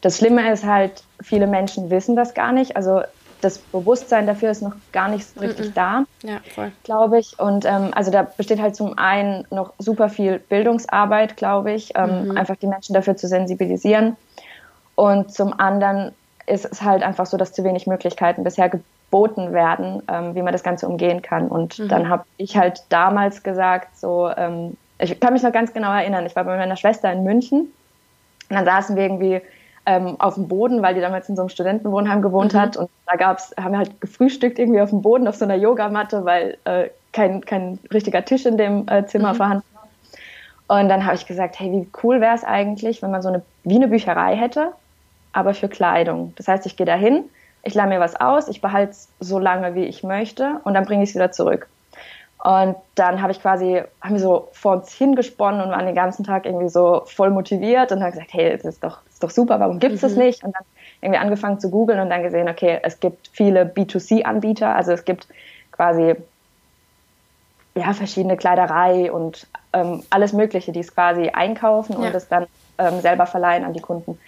das 0.00 0.18
Schlimme 0.18 0.50
ist 0.50 0.64
halt, 0.64 1.02
viele 1.20 1.48
Menschen 1.48 1.90
wissen 1.90 2.14
das 2.14 2.32
gar 2.32 2.52
nicht. 2.52 2.76
Also 2.76 3.02
das 3.40 3.58
Bewusstsein 3.58 4.26
dafür 4.26 4.50
ist 4.50 4.62
noch 4.62 4.74
gar 4.92 5.08
nicht 5.08 5.26
so 5.26 5.40
richtig 5.40 5.68
mm 5.68 5.70
-mm. 5.70 5.74
da, 5.74 6.04
ja, 6.22 6.40
glaube 6.84 7.18
ich. 7.18 7.38
Und 7.38 7.64
ähm, 7.64 7.90
also 7.94 8.10
da 8.10 8.22
besteht 8.22 8.60
halt 8.60 8.76
zum 8.76 8.98
einen 8.98 9.46
noch 9.50 9.72
super 9.78 10.08
viel 10.08 10.38
Bildungsarbeit, 10.38 11.36
glaube 11.36 11.72
ich, 11.72 11.96
ähm, 11.96 12.28
mhm. 12.28 12.36
einfach 12.36 12.56
die 12.56 12.66
Menschen 12.66 12.94
dafür 12.94 13.16
zu 13.16 13.28
sensibilisieren. 13.28 14.16
Und 14.94 15.32
zum 15.32 15.58
anderen 15.58 16.12
ist 16.46 16.66
es 16.70 16.82
halt 16.82 17.02
einfach 17.02 17.26
so, 17.26 17.36
dass 17.36 17.52
zu 17.52 17.64
wenig 17.64 17.86
Möglichkeiten 17.86 18.44
bisher 18.44 18.68
geboten 18.68 19.52
werden, 19.52 20.02
ähm, 20.08 20.34
wie 20.34 20.42
man 20.42 20.52
das 20.52 20.62
Ganze 20.62 20.86
umgehen 20.86 21.22
kann. 21.22 21.48
Und 21.48 21.78
mhm. 21.78 21.88
dann 21.88 22.08
habe 22.08 22.24
ich 22.36 22.56
halt 22.56 22.82
damals 22.88 23.42
gesagt, 23.42 23.98
so, 23.98 24.30
ähm, 24.36 24.76
ich 24.98 25.18
kann 25.18 25.32
mich 25.32 25.42
noch 25.42 25.52
ganz 25.52 25.72
genau 25.72 25.92
erinnern, 25.92 26.26
ich 26.26 26.36
war 26.36 26.44
bei 26.44 26.56
meiner 26.56 26.76
Schwester 26.76 27.10
in 27.10 27.24
München 27.24 27.72
und 28.50 28.56
dann 28.56 28.64
saßen 28.64 28.96
wir 28.96 29.04
irgendwie 29.04 29.40
ähm, 29.86 30.16
auf 30.18 30.34
dem 30.34 30.48
Boden, 30.48 30.82
weil 30.82 30.94
die 30.94 31.00
damals 31.00 31.28
in 31.28 31.36
so 31.36 31.42
einem 31.42 31.48
Studentenwohnheim 31.48 32.22
gewohnt 32.22 32.54
mhm. 32.54 32.58
hat. 32.58 32.76
Und 32.76 32.90
da 33.06 33.16
gab's, 33.16 33.54
haben 33.58 33.72
wir 33.72 33.78
halt 33.78 34.00
gefrühstückt 34.00 34.58
irgendwie 34.58 34.80
auf 34.80 34.90
dem 34.90 35.02
Boden 35.02 35.26
auf 35.26 35.36
so 35.36 35.44
einer 35.44 35.56
Yogamatte, 35.56 36.24
weil 36.24 36.58
äh, 36.64 36.90
kein, 37.12 37.44
kein 37.44 37.78
richtiger 37.92 38.24
Tisch 38.24 38.46
in 38.46 38.56
dem 38.56 38.86
äh, 38.88 39.06
Zimmer 39.06 39.32
mhm. 39.32 39.36
vorhanden 39.36 39.64
war. 39.74 40.80
Und 40.80 40.88
dann 40.88 41.04
habe 41.04 41.16
ich 41.16 41.26
gesagt, 41.26 41.58
hey, 41.58 41.72
wie 41.72 41.88
cool 42.02 42.20
wäre 42.20 42.34
es 42.34 42.44
eigentlich, 42.44 43.02
wenn 43.02 43.10
man 43.10 43.22
so 43.22 43.28
eine, 43.28 43.42
wie 43.64 43.76
eine 43.76 43.88
Bücherei 43.88 44.36
hätte, 44.36 44.72
aber 45.32 45.54
für 45.54 45.68
Kleidung. 45.68 46.32
Das 46.36 46.46
heißt, 46.46 46.66
ich 46.66 46.76
gehe 46.76 46.86
da 46.86 46.94
hin, 46.94 47.24
ich 47.62 47.74
lade 47.74 47.88
mir 47.88 48.00
was 48.00 48.16
aus, 48.16 48.48
ich 48.48 48.60
behalte 48.60 48.92
es 48.92 49.08
so 49.18 49.38
lange, 49.38 49.74
wie 49.74 49.84
ich 49.84 50.02
möchte 50.02 50.60
und 50.64 50.74
dann 50.74 50.84
bringe 50.84 51.02
ich 51.02 51.10
es 51.10 51.14
wieder 51.14 51.32
zurück. 51.32 51.68
Und 52.42 52.76
dann 52.94 53.20
habe 53.20 53.32
ich 53.32 53.40
quasi, 53.42 53.82
haben 54.00 54.14
wir 54.14 54.20
so 54.20 54.48
vor 54.52 54.72
uns 54.72 54.92
hingesponnen 54.92 55.60
und 55.60 55.70
waren 55.70 55.84
den 55.84 55.94
ganzen 55.94 56.24
Tag 56.24 56.46
irgendwie 56.46 56.70
so 56.70 57.02
voll 57.04 57.30
motiviert 57.30 57.92
und 57.92 58.02
haben 58.02 58.12
gesagt, 58.12 58.32
hey, 58.32 58.56
das 58.56 58.64
ist 58.64 58.82
doch, 58.82 58.98
das 59.04 59.14
ist 59.14 59.22
doch 59.22 59.30
super, 59.30 59.60
warum 59.60 59.78
gibt 59.78 59.94
es 59.94 60.02
mhm. 60.02 60.06
das 60.06 60.16
nicht? 60.16 60.44
Und 60.44 60.54
dann 60.54 60.64
irgendwie 61.02 61.20
angefangen 61.20 61.60
zu 61.60 61.70
googeln 61.70 62.00
und 62.00 62.08
dann 62.08 62.22
gesehen, 62.22 62.48
okay, 62.48 62.80
es 62.82 62.98
gibt 62.98 63.28
viele 63.32 63.64
B2C-Anbieter, 63.64 64.74
also 64.74 64.92
es 64.92 65.04
gibt 65.04 65.28
quasi 65.70 66.16
ja, 67.74 67.92
verschiedene 67.92 68.36
Kleiderei 68.36 69.12
und 69.12 69.46
ähm, 69.74 70.02
alles 70.08 70.32
Mögliche, 70.32 70.72
die 70.72 70.80
es 70.80 70.94
quasi 70.94 71.28
einkaufen 71.28 71.92
ja. 72.00 72.08
und 72.08 72.14
es 72.14 72.28
dann 72.28 72.46
ähm, 72.78 73.00
selber 73.00 73.26
verleihen 73.26 73.64
an 73.64 73.74
die 73.74 73.80
Kunden. 73.80 74.18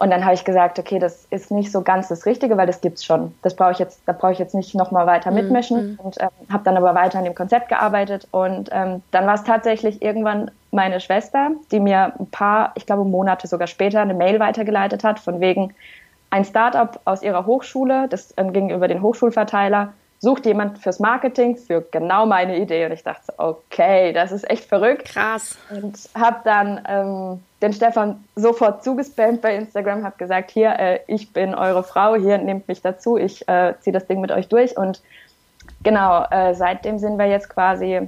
Und 0.00 0.08
dann 0.10 0.24
habe 0.24 0.32
ich 0.32 0.46
gesagt, 0.46 0.78
okay, 0.78 0.98
das 0.98 1.26
ist 1.28 1.50
nicht 1.50 1.70
so 1.70 1.82
ganz 1.82 2.08
das 2.08 2.24
Richtige, 2.24 2.56
weil 2.56 2.66
das 2.66 2.80
gibt's 2.80 3.04
schon. 3.04 3.34
Das 3.42 3.54
brauche 3.54 3.72
ich 3.72 3.78
jetzt, 3.78 4.00
da 4.06 4.12
brauche 4.12 4.32
ich 4.32 4.38
jetzt 4.38 4.54
nicht 4.54 4.74
nochmal 4.74 5.06
weiter 5.06 5.30
mhm, 5.30 5.36
mitmischen 5.36 5.90
mhm. 5.90 5.98
und 6.02 6.16
ähm, 6.22 6.30
habe 6.50 6.64
dann 6.64 6.78
aber 6.78 6.94
weiter 6.94 7.18
an 7.18 7.24
dem 7.24 7.34
Konzept 7.34 7.68
gearbeitet. 7.68 8.26
Und 8.30 8.70
ähm, 8.72 9.02
dann 9.10 9.26
war 9.26 9.34
es 9.34 9.44
tatsächlich 9.44 10.00
irgendwann 10.00 10.50
meine 10.70 11.00
Schwester, 11.00 11.50
die 11.70 11.80
mir 11.80 12.14
ein 12.18 12.30
paar, 12.30 12.72
ich 12.76 12.86
glaube 12.86 13.04
Monate 13.04 13.46
sogar 13.46 13.66
später 13.66 14.00
eine 14.00 14.14
Mail 14.14 14.40
weitergeleitet 14.40 15.04
hat, 15.04 15.20
von 15.20 15.38
wegen 15.40 15.74
ein 16.30 16.46
Startup 16.46 16.98
aus 17.04 17.22
ihrer 17.22 17.44
Hochschule, 17.44 18.08
das 18.08 18.32
ähm, 18.38 18.54
ging 18.54 18.70
über 18.70 18.88
den 18.88 19.02
Hochschulverteiler, 19.02 19.92
sucht 20.20 20.44
jemand 20.44 20.78
fürs 20.78 21.00
Marketing 21.00 21.56
für 21.56 21.80
genau 21.90 22.26
meine 22.26 22.58
Idee. 22.58 22.84
Und 22.84 22.92
ich 22.92 23.02
dachte, 23.02 23.32
okay, 23.38 24.12
das 24.12 24.32
ist 24.32 24.48
echt 24.48 24.64
verrückt. 24.64 25.06
Krass. 25.06 25.56
Und 25.70 25.98
habe 26.14 26.40
dann 26.44 26.80
ähm, 26.86 27.42
den 27.62 27.72
Stefan 27.72 28.22
sofort 28.36 28.84
zugespammt 28.84 29.40
bei 29.40 29.54
Instagram, 29.56 30.04
habe 30.04 30.16
gesagt, 30.18 30.50
hier, 30.50 30.78
äh, 30.78 31.00
ich 31.06 31.32
bin 31.32 31.54
eure 31.54 31.82
Frau, 31.82 32.16
hier, 32.16 32.36
nehmt 32.36 32.68
mich 32.68 32.82
dazu, 32.82 33.16
ich 33.16 33.48
äh, 33.48 33.74
ziehe 33.80 33.94
das 33.94 34.06
Ding 34.06 34.20
mit 34.20 34.30
euch 34.30 34.48
durch. 34.48 34.76
Und 34.76 35.00
genau, 35.82 36.24
äh, 36.30 36.54
seitdem 36.54 36.98
sind 36.98 37.18
wir 37.18 37.26
jetzt 37.26 37.48
quasi 37.48 38.00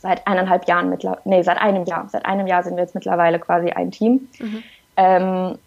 seit 0.00 0.26
eineinhalb 0.26 0.68
Jahren 0.68 0.90
mittlerweile, 0.90 1.22
nee, 1.24 1.42
seit 1.42 1.58
einem 1.58 1.86
Jahr, 1.86 2.08
seit 2.10 2.26
einem 2.26 2.46
Jahr 2.46 2.62
sind 2.62 2.76
wir 2.76 2.82
jetzt 2.82 2.94
mittlerweile 2.94 3.38
quasi 3.38 3.70
ein 3.70 3.90
Team. 3.90 4.28
Mhm. 4.38 4.62
Ähm, 4.98 5.58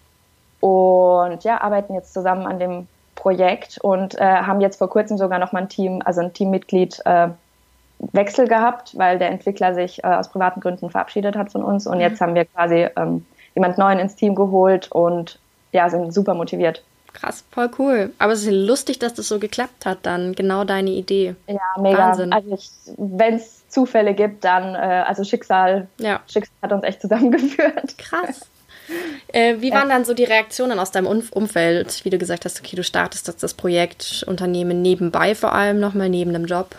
und 0.59 1.43
ja, 1.43 1.61
arbeiten 1.61 1.95
jetzt 1.95 2.13
zusammen 2.13 2.45
an 2.45 2.59
dem 2.59 2.87
Projekt 3.15 3.79
und 3.81 4.15
äh, 4.15 4.23
haben 4.23 4.61
jetzt 4.61 4.77
vor 4.77 4.89
kurzem 4.89 5.17
sogar 5.17 5.39
noch 5.39 5.51
mal 5.51 5.63
ein 5.63 5.69
Team, 5.69 6.01
also 6.03 6.21
ein 6.21 6.33
Teammitglied 6.33 7.01
äh, 7.05 7.29
Wechsel 8.11 8.47
gehabt, 8.47 8.97
weil 8.97 9.17
der 9.17 9.29
Entwickler 9.29 9.73
sich 9.73 10.03
äh, 10.03 10.07
aus 10.07 10.29
privaten 10.29 10.59
Gründen 10.59 10.89
verabschiedet 10.89 11.35
hat 11.35 11.51
von 11.51 11.63
uns. 11.63 11.87
Und 11.87 11.95
mhm. 11.95 12.01
jetzt 12.01 12.21
haben 12.21 12.35
wir 12.35 12.45
quasi 12.45 12.87
ähm, 12.95 13.25
jemand 13.55 13.77
Neuen 13.77 13.99
ins 13.99 14.15
Team 14.15 14.35
geholt 14.35 14.91
und 14.91 15.39
ja, 15.71 15.89
sind 15.89 16.13
super 16.13 16.33
motiviert. 16.33 16.83
Krass, 17.13 17.45
voll 17.51 17.71
cool. 17.79 18.13
Aber 18.19 18.33
es 18.33 18.43
ist 18.43 18.51
lustig, 18.51 18.99
dass 18.99 19.13
das 19.13 19.29
so 19.29 19.39
geklappt 19.39 19.85
hat, 19.85 19.99
dann 20.03 20.33
genau 20.33 20.65
deine 20.65 20.89
Idee. 20.89 21.35
Ja, 21.47 21.81
mega. 21.81 21.97
Wahnsinn. 21.97 22.33
Also 22.33 22.57
wenn 22.97 23.35
es 23.35 23.67
Zufälle 23.69 24.13
gibt, 24.13 24.43
dann, 24.43 24.75
äh, 24.75 25.03
also 25.07 25.23
Schicksal, 25.23 25.87
ja. 25.97 26.19
Schicksal 26.27 26.55
hat 26.61 26.73
uns 26.73 26.83
echt 26.83 27.01
zusammengeführt. 27.01 27.97
Krass. 27.97 28.41
Äh, 29.27 29.55
wie 29.59 29.71
waren 29.71 29.89
dann 29.89 30.05
so 30.05 30.13
die 30.13 30.23
Reaktionen 30.23 30.79
aus 30.79 30.91
deinem 30.91 31.07
Umfeld, 31.07 32.05
wie 32.05 32.09
du 32.09 32.17
gesagt 32.17 32.45
hast, 32.45 32.59
okay, 32.59 32.75
du 32.75 32.83
startest 32.83 33.27
das, 33.27 33.37
das 33.37 33.53
Projekt, 33.53 34.23
Unternehmen 34.27 34.81
nebenbei 34.81 35.35
vor 35.35 35.53
allem 35.53 35.79
nochmal, 35.79 36.09
neben 36.09 36.33
dem 36.33 36.45
Job? 36.45 36.75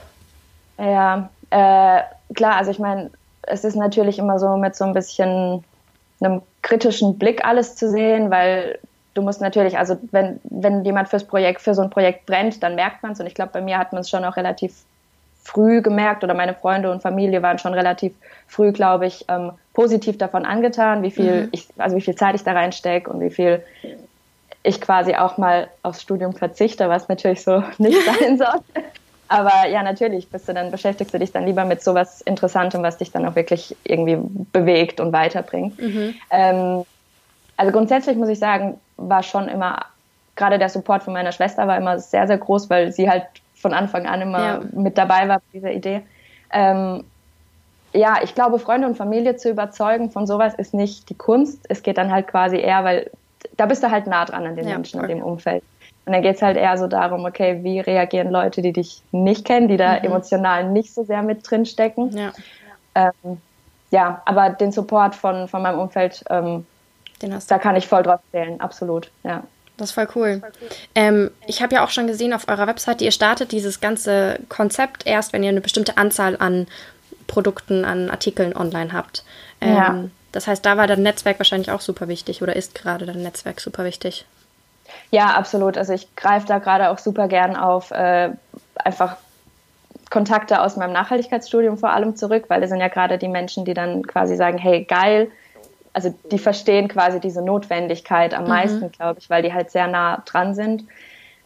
Ja, 0.78 1.28
äh, 1.50 2.00
klar, 2.34 2.56
also 2.56 2.70
ich 2.70 2.78
meine, 2.78 3.10
es 3.42 3.64
ist 3.64 3.76
natürlich 3.76 4.18
immer 4.18 4.38
so 4.38 4.56
mit 4.56 4.76
so 4.76 4.84
ein 4.84 4.94
bisschen 4.94 5.64
einem 6.20 6.42
kritischen 6.62 7.18
Blick 7.18 7.44
alles 7.44 7.76
zu 7.76 7.90
sehen, 7.90 8.30
weil 8.30 8.78
du 9.14 9.22
musst 9.22 9.40
natürlich, 9.40 9.78
also 9.78 9.98
wenn, 10.10 10.40
wenn 10.44 10.84
jemand 10.84 11.08
fürs 11.08 11.24
Projekt, 11.24 11.60
für 11.60 11.74
so 11.74 11.82
ein 11.82 11.90
Projekt 11.90 12.26
brennt, 12.26 12.62
dann 12.62 12.74
merkt 12.74 13.02
man 13.02 13.12
es. 13.12 13.20
Und 13.20 13.26
ich 13.26 13.34
glaube, 13.34 13.52
bei 13.52 13.60
mir 13.60 13.78
hat 13.78 13.92
man 13.92 14.00
es 14.00 14.10
schon 14.10 14.24
auch 14.24 14.36
relativ 14.36 14.74
früh 15.42 15.80
gemerkt 15.80 16.24
oder 16.24 16.34
meine 16.34 16.54
Freunde 16.54 16.90
und 16.90 17.02
Familie 17.02 17.42
waren 17.42 17.58
schon 17.58 17.72
relativ 17.72 18.14
früh, 18.48 18.72
glaube 18.72 19.06
ich, 19.06 19.24
ähm, 19.28 19.52
positiv 19.76 20.16
davon 20.16 20.46
angetan, 20.46 21.02
wie 21.02 21.10
viel 21.10 21.42
mhm. 21.42 21.48
ich, 21.52 21.68
also 21.76 21.96
wie 21.96 22.00
viel 22.00 22.14
Zeit 22.14 22.34
ich 22.34 22.42
da 22.42 22.52
reinstecke 22.52 23.10
und 23.10 23.20
wie 23.20 23.28
viel 23.28 23.62
ich 24.62 24.80
quasi 24.80 25.14
auch 25.14 25.36
mal 25.36 25.68
aufs 25.82 26.00
Studium 26.00 26.32
verzichte, 26.32 26.88
was 26.88 27.10
natürlich 27.10 27.44
so 27.44 27.62
nicht 27.78 27.98
sein 28.20 28.38
soll. 28.38 28.60
Aber 29.28 29.68
ja, 29.68 29.82
natürlich 29.82 30.30
bist 30.30 30.48
du 30.48 30.54
dann, 30.54 30.70
beschäftigst 30.70 31.12
du 31.12 31.18
dich 31.18 31.30
dann 31.30 31.44
lieber 31.44 31.66
mit 31.66 31.82
sowas 31.82 32.22
Interessantem, 32.22 32.82
was 32.82 32.96
dich 32.96 33.12
dann 33.12 33.26
auch 33.26 33.36
wirklich 33.36 33.76
irgendwie 33.84 34.16
bewegt 34.50 34.98
und 34.98 35.12
weiterbringt. 35.12 35.78
Mhm. 35.78 36.14
Ähm, 36.30 36.84
also 37.58 37.70
grundsätzlich 37.70 38.16
muss 38.16 38.30
ich 38.30 38.38
sagen, 38.38 38.80
war 38.96 39.22
schon 39.22 39.46
immer, 39.46 39.84
gerade 40.36 40.58
der 40.58 40.70
Support 40.70 41.02
von 41.02 41.12
meiner 41.12 41.32
Schwester 41.32 41.66
war 41.66 41.76
immer 41.76 41.98
sehr, 41.98 42.26
sehr 42.26 42.38
groß, 42.38 42.70
weil 42.70 42.92
sie 42.92 43.10
halt 43.10 43.24
von 43.56 43.74
Anfang 43.74 44.06
an 44.06 44.22
immer 44.22 44.42
ja. 44.42 44.60
mit 44.72 44.96
dabei 44.96 45.28
war 45.28 45.36
bei 45.40 45.44
dieser 45.52 45.72
Idee. 45.72 46.00
Ähm, 46.50 47.04
ja, 47.92 48.18
ich 48.22 48.34
glaube, 48.34 48.58
Freunde 48.58 48.86
und 48.86 48.96
Familie 48.96 49.36
zu 49.36 49.50
überzeugen 49.50 50.10
von 50.10 50.26
sowas 50.26 50.54
ist 50.54 50.74
nicht 50.74 51.08
die 51.08 51.14
Kunst. 51.14 51.64
Es 51.68 51.82
geht 51.82 51.98
dann 51.98 52.12
halt 52.12 52.26
quasi 52.26 52.56
eher, 52.58 52.84
weil 52.84 53.10
da 53.56 53.66
bist 53.66 53.82
du 53.82 53.90
halt 53.90 54.06
nah 54.06 54.24
dran 54.24 54.46
an 54.46 54.56
den 54.56 54.68
ja, 54.68 54.74
Menschen 54.74 55.00
in 55.00 55.08
dem 55.08 55.22
Umfeld. 55.22 55.62
Und 56.04 56.12
dann 56.12 56.22
geht 56.22 56.36
es 56.36 56.42
halt 56.42 56.56
eher 56.56 56.78
so 56.78 56.86
darum, 56.86 57.24
okay, 57.24 57.58
wie 57.62 57.80
reagieren 57.80 58.30
Leute, 58.30 58.62
die 58.62 58.72
dich 58.72 59.02
nicht 59.10 59.44
kennen, 59.44 59.68
die 59.68 59.76
da 59.76 59.98
mhm. 59.98 60.04
emotional 60.04 60.70
nicht 60.70 60.94
so 60.94 61.04
sehr 61.04 61.22
mit 61.22 61.48
drin 61.48 61.66
stecken. 61.66 62.16
Ja, 62.16 62.32
ähm, 62.94 63.40
ja 63.90 64.22
aber 64.24 64.50
den 64.50 64.72
Support 64.72 65.14
von, 65.14 65.48
von 65.48 65.62
meinem 65.62 65.80
Umfeld, 65.80 66.22
ähm, 66.30 66.64
da 67.20 67.58
kann 67.58 67.76
ich 67.76 67.88
voll 67.88 68.02
drauf 68.02 68.20
zählen, 68.30 68.60
absolut, 68.60 69.10
ja. 69.24 69.42
Das 69.78 69.90
ist 69.90 69.94
voll 69.94 70.08
cool. 70.14 70.42
Ähm, 70.94 71.30
ich 71.46 71.60
habe 71.60 71.74
ja 71.74 71.84
auch 71.84 71.90
schon 71.90 72.06
gesehen 72.06 72.32
auf 72.32 72.48
eurer 72.48 72.66
Webseite, 72.66 73.04
ihr 73.04 73.12
startet 73.12 73.52
dieses 73.52 73.80
ganze 73.80 74.38
Konzept 74.48 75.06
erst, 75.06 75.32
wenn 75.32 75.42
ihr 75.42 75.50
eine 75.50 75.60
bestimmte 75.60 75.98
Anzahl 75.98 76.36
an 76.38 76.66
Produkten, 77.26 77.84
an 77.84 78.10
Artikeln 78.10 78.56
online 78.56 78.92
habt. 78.92 79.24
Ähm, 79.60 79.74
ja. 79.74 80.04
Das 80.32 80.46
heißt, 80.46 80.64
da 80.66 80.76
war 80.76 80.86
dein 80.86 81.02
Netzwerk 81.02 81.38
wahrscheinlich 81.38 81.70
auch 81.70 81.80
super 81.80 82.08
wichtig 82.08 82.42
oder 82.42 82.56
ist 82.56 82.74
gerade 82.74 83.06
dein 83.06 83.22
Netzwerk 83.22 83.60
super 83.60 83.84
wichtig. 83.84 84.26
Ja, 85.10 85.34
absolut. 85.34 85.78
Also 85.78 85.92
ich 85.92 86.14
greife 86.16 86.46
da 86.46 86.58
gerade 86.58 86.90
auch 86.90 86.98
super 86.98 87.28
gern 87.28 87.56
auf 87.56 87.90
äh, 87.90 88.30
einfach 88.76 89.16
Kontakte 90.10 90.60
aus 90.60 90.76
meinem 90.76 90.92
Nachhaltigkeitsstudium 90.92 91.78
vor 91.78 91.90
allem 91.90 92.16
zurück, 92.16 92.44
weil 92.48 92.60
das 92.60 92.70
sind 92.70 92.80
ja 92.80 92.88
gerade 92.88 93.18
die 93.18 93.28
Menschen, 93.28 93.64
die 93.64 93.74
dann 93.74 94.06
quasi 94.06 94.36
sagen, 94.36 94.58
hey, 94.58 94.84
geil, 94.84 95.30
also 95.92 96.14
die 96.30 96.38
verstehen 96.38 96.88
quasi 96.88 97.20
diese 97.20 97.42
Notwendigkeit 97.42 98.34
am 98.34 98.44
mhm. 98.44 98.50
meisten, 98.50 98.92
glaube 98.92 99.18
ich, 99.18 99.30
weil 99.30 99.42
die 99.42 99.52
halt 99.52 99.70
sehr 99.70 99.86
nah 99.86 100.22
dran 100.26 100.54
sind. 100.54 100.84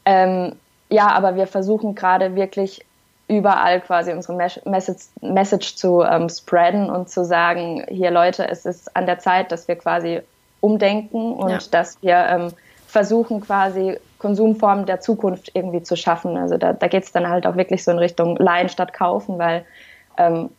Ähm, 0.04 0.56
ja, 0.88 1.08
aber 1.12 1.36
wir 1.36 1.46
versuchen 1.46 1.94
gerade 1.94 2.34
wirklich 2.34 2.84
überall 3.30 3.80
quasi 3.80 4.12
unsere 4.12 4.34
Message, 4.34 5.06
Message 5.20 5.76
zu 5.76 6.02
ähm, 6.02 6.28
spreaden 6.28 6.90
und 6.90 7.08
zu 7.08 7.24
sagen, 7.24 7.84
hier 7.88 8.10
Leute, 8.10 8.48
es 8.48 8.66
ist 8.66 8.94
an 8.96 9.06
der 9.06 9.20
Zeit, 9.20 9.52
dass 9.52 9.68
wir 9.68 9.76
quasi 9.76 10.20
umdenken 10.60 11.32
und 11.32 11.50
ja. 11.50 11.58
dass 11.70 12.02
wir 12.02 12.16
ähm, 12.16 12.48
versuchen 12.88 13.40
quasi 13.40 13.96
Konsumformen 14.18 14.84
der 14.84 15.00
Zukunft 15.00 15.52
irgendwie 15.54 15.82
zu 15.82 15.96
schaffen. 15.96 16.36
Also 16.36 16.58
da, 16.58 16.72
da 16.72 16.88
geht 16.88 17.04
es 17.04 17.12
dann 17.12 17.28
halt 17.28 17.46
auch 17.46 17.56
wirklich 17.56 17.84
so 17.84 17.92
in 17.92 17.98
Richtung 17.98 18.36
Leihen 18.36 18.68
statt 18.68 18.92
Kaufen, 18.92 19.38
weil 19.38 19.64
ähm, 20.18 20.50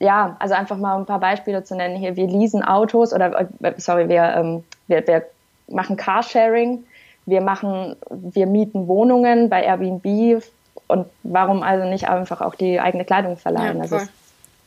ja, 0.00 0.36
also 0.40 0.54
einfach 0.54 0.76
mal 0.76 0.96
ein 0.98 1.06
paar 1.06 1.20
Beispiele 1.20 1.62
zu 1.62 1.76
nennen 1.76 1.96
hier. 1.96 2.16
Wir 2.16 2.26
leasen 2.26 2.64
Autos 2.64 3.12
oder 3.12 3.48
äh, 3.62 3.72
sorry, 3.76 4.08
wir, 4.08 4.24
ähm, 4.36 4.64
wir, 4.88 5.06
wir 5.06 5.22
machen 5.68 5.96
Carsharing, 5.96 6.84
wir 7.26 7.40
machen, 7.40 7.94
wir 8.10 8.46
mieten 8.46 8.88
Wohnungen 8.88 9.48
bei 9.48 9.62
Airbnb 9.62 10.42
und 10.86 11.06
warum 11.22 11.62
also 11.62 11.86
nicht 11.88 12.08
einfach 12.08 12.40
auch 12.40 12.54
die 12.54 12.80
eigene 12.80 13.04
Kleidung 13.04 13.36
verleihen? 13.36 13.76
Ja, 13.76 13.82
also 13.82 13.96
es 13.96 14.02
ist 14.04 14.12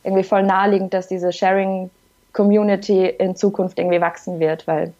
irgendwie 0.04 0.24
voll 0.24 0.42
naheliegend, 0.42 0.94
dass 0.94 1.08
diese 1.08 1.32
Sharing 1.32 1.90
Community 2.32 3.06
in 3.06 3.36
Zukunft 3.36 3.78
irgendwie 3.78 4.00
wachsen 4.00 4.40
wird, 4.40 4.66
weil 4.66 4.92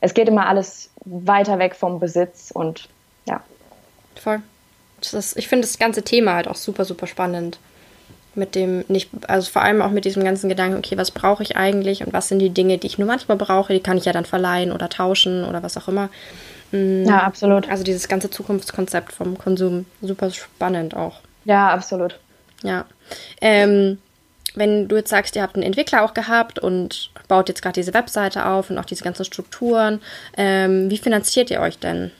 es 0.00 0.14
geht 0.14 0.28
immer 0.28 0.48
alles 0.48 0.90
weiter 1.04 1.58
weg 1.58 1.74
vom 1.74 2.00
Besitz 2.00 2.50
und 2.52 2.88
ja. 3.26 3.40
Voll. 4.16 4.42
Ist, 5.00 5.36
ich 5.36 5.48
finde 5.48 5.66
das 5.66 5.78
ganze 5.78 6.02
Thema 6.02 6.34
halt 6.34 6.48
auch 6.48 6.56
super, 6.56 6.84
super 6.84 7.06
spannend. 7.06 7.58
Mit 8.34 8.54
dem, 8.54 8.84
nicht, 8.88 9.10
also 9.28 9.50
vor 9.50 9.62
allem 9.62 9.82
auch 9.82 9.90
mit 9.90 10.06
diesem 10.06 10.24
ganzen 10.24 10.48
Gedanken, 10.48 10.78
okay, 10.78 10.96
was 10.96 11.10
brauche 11.10 11.42
ich 11.42 11.56
eigentlich 11.56 12.04
und 12.04 12.14
was 12.14 12.28
sind 12.28 12.38
die 12.38 12.50
Dinge, 12.50 12.78
die 12.78 12.86
ich 12.86 12.98
nur 12.98 13.06
manchmal 13.06 13.36
brauche, 13.36 13.74
die 13.74 13.80
kann 13.80 13.98
ich 13.98 14.06
ja 14.06 14.12
dann 14.12 14.24
verleihen 14.24 14.72
oder 14.72 14.88
tauschen 14.88 15.44
oder 15.44 15.62
was 15.62 15.76
auch 15.76 15.86
immer. 15.86 16.08
Mm, 16.72 17.04
ja, 17.04 17.22
absolut. 17.22 17.68
Also 17.68 17.84
dieses 17.84 18.08
ganze 18.08 18.30
Zukunftskonzept 18.30 19.12
vom 19.12 19.38
Konsum, 19.38 19.86
super 20.00 20.30
spannend 20.30 20.96
auch. 20.96 21.20
Ja, 21.44 21.68
absolut. 21.68 22.18
Ja. 22.62 22.84
Ähm, 23.40 23.98
wenn 24.54 24.88
du 24.88 24.96
jetzt 24.96 25.10
sagst, 25.10 25.36
ihr 25.36 25.42
habt 25.42 25.54
einen 25.54 25.62
Entwickler 25.62 26.02
auch 26.02 26.14
gehabt 26.14 26.58
und 26.58 27.10
baut 27.28 27.48
jetzt 27.48 27.62
gerade 27.62 27.74
diese 27.74 27.94
Webseite 27.94 28.46
auf 28.46 28.70
und 28.70 28.78
auch 28.78 28.84
diese 28.84 29.04
ganzen 29.04 29.24
Strukturen, 29.24 30.00
ähm, 30.36 30.90
wie 30.90 30.98
finanziert 30.98 31.50
ihr 31.50 31.60
euch 31.60 31.78
denn? 31.78 32.10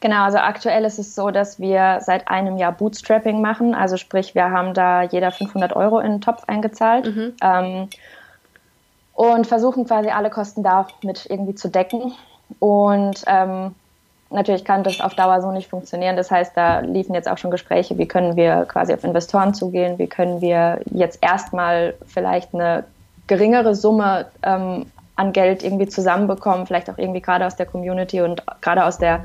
Genau, 0.00 0.24
also 0.24 0.38
aktuell 0.38 0.84
ist 0.84 0.98
es 0.98 1.14
so, 1.14 1.30
dass 1.30 1.58
wir 1.58 1.98
seit 2.00 2.28
einem 2.28 2.58
Jahr 2.58 2.72
Bootstrapping 2.72 3.40
machen. 3.40 3.74
Also 3.74 3.96
sprich, 3.96 4.34
wir 4.34 4.50
haben 4.50 4.74
da 4.74 5.02
jeder 5.02 5.32
500 5.32 5.74
Euro 5.74 6.00
in 6.00 6.12
den 6.12 6.20
Topf 6.20 6.44
eingezahlt 6.46 7.06
mhm. 7.06 7.34
ähm, 7.42 7.88
und 9.14 9.46
versuchen 9.46 9.86
quasi 9.86 10.10
alle 10.10 10.30
Kosten 10.30 10.62
damit 10.62 11.26
irgendwie 11.28 11.54
zu 11.54 11.68
decken. 11.68 12.12
Und 12.58 13.24
ähm, 13.26 13.74
natürlich 14.30 14.64
kann 14.64 14.82
das 14.82 15.00
auf 15.00 15.14
Dauer 15.14 15.40
so 15.40 15.50
nicht 15.52 15.68
funktionieren. 15.68 16.16
Das 16.16 16.30
heißt, 16.30 16.56
da 16.56 16.80
liefen 16.80 17.14
jetzt 17.14 17.28
auch 17.28 17.38
schon 17.38 17.50
Gespräche, 17.50 17.98
wie 17.98 18.06
können 18.06 18.36
wir 18.36 18.64
quasi 18.66 18.92
auf 18.92 19.04
Investoren 19.04 19.54
zugehen, 19.54 19.98
wie 19.98 20.06
können 20.06 20.40
wir 20.40 20.80
jetzt 20.86 21.22
erstmal 21.22 21.94
vielleicht 22.06 22.54
eine 22.54 22.84
geringere 23.26 23.74
Summe 23.74 24.26
ähm, 24.42 24.86
an 25.16 25.32
Geld 25.32 25.64
irgendwie 25.64 25.88
zusammenbekommen, 25.88 26.66
vielleicht 26.66 26.90
auch 26.90 26.98
irgendwie 26.98 27.22
gerade 27.22 27.46
aus 27.46 27.56
der 27.56 27.66
Community 27.66 28.20
und 28.20 28.42
gerade 28.60 28.84
aus 28.84 28.98
der 28.98 29.24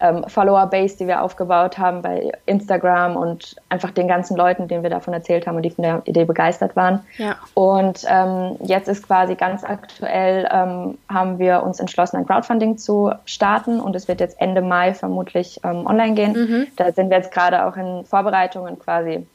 ähm, 0.00 0.24
Follower-Base, 0.28 0.96
die 0.98 1.06
wir 1.06 1.22
aufgebaut 1.22 1.78
haben 1.78 2.02
bei 2.02 2.32
Instagram 2.46 3.16
und 3.16 3.56
einfach 3.68 3.90
den 3.90 4.08
ganzen 4.08 4.36
Leuten, 4.36 4.68
denen 4.68 4.82
wir 4.82 4.90
davon 4.90 5.12
erzählt 5.12 5.46
haben 5.46 5.56
und 5.56 5.62
die 5.62 5.70
von 5.70 5.82
der 5.82 6.02
Idee 6.04 6.24
begeistert 6.24 6.76
waren. 6.76 7.00
Ja. 7.16 7.36
Und 7.54 8.04
ähm, 8.08 8.56
jetzt 8.62 8.88
ist 8.88 9.06
quasi 9.06 9.34
ganz 9.34 9.64
aktuell, 9.64 10.48
ähm, 10.52 10.98
haben 11.08 11.38
wir 11.38 11.62
uns 11.62 11.80
entschlossen, 11.80 12.16
ein 12.16 12.26
Crowdfunding 12.26 12.78
zu 12.78 13.12
starten 13.24 13.80
und 13.80 13.96
es 13.96 14.08
wird 14.08 14.20
jetzt 14.20 14.40
Ende 14.40 14.62
Mai 14.62 14.94
vermutlich 14.94 15.60
ähm, 15.64 15.86
online 15.86 16.14
gehen. 16.14 16.32
Mhm. 16.32 16.66
Da 16.76 16.92
sind 16.92 17.10
wir 17.10 17.16
jetzt 17.16 17.32
gerade 17.32 17.66
auch 17.66 17.76
in 17.76 18.04
Vorbereitungen 18.04 18.78
quasi 18.78 19.26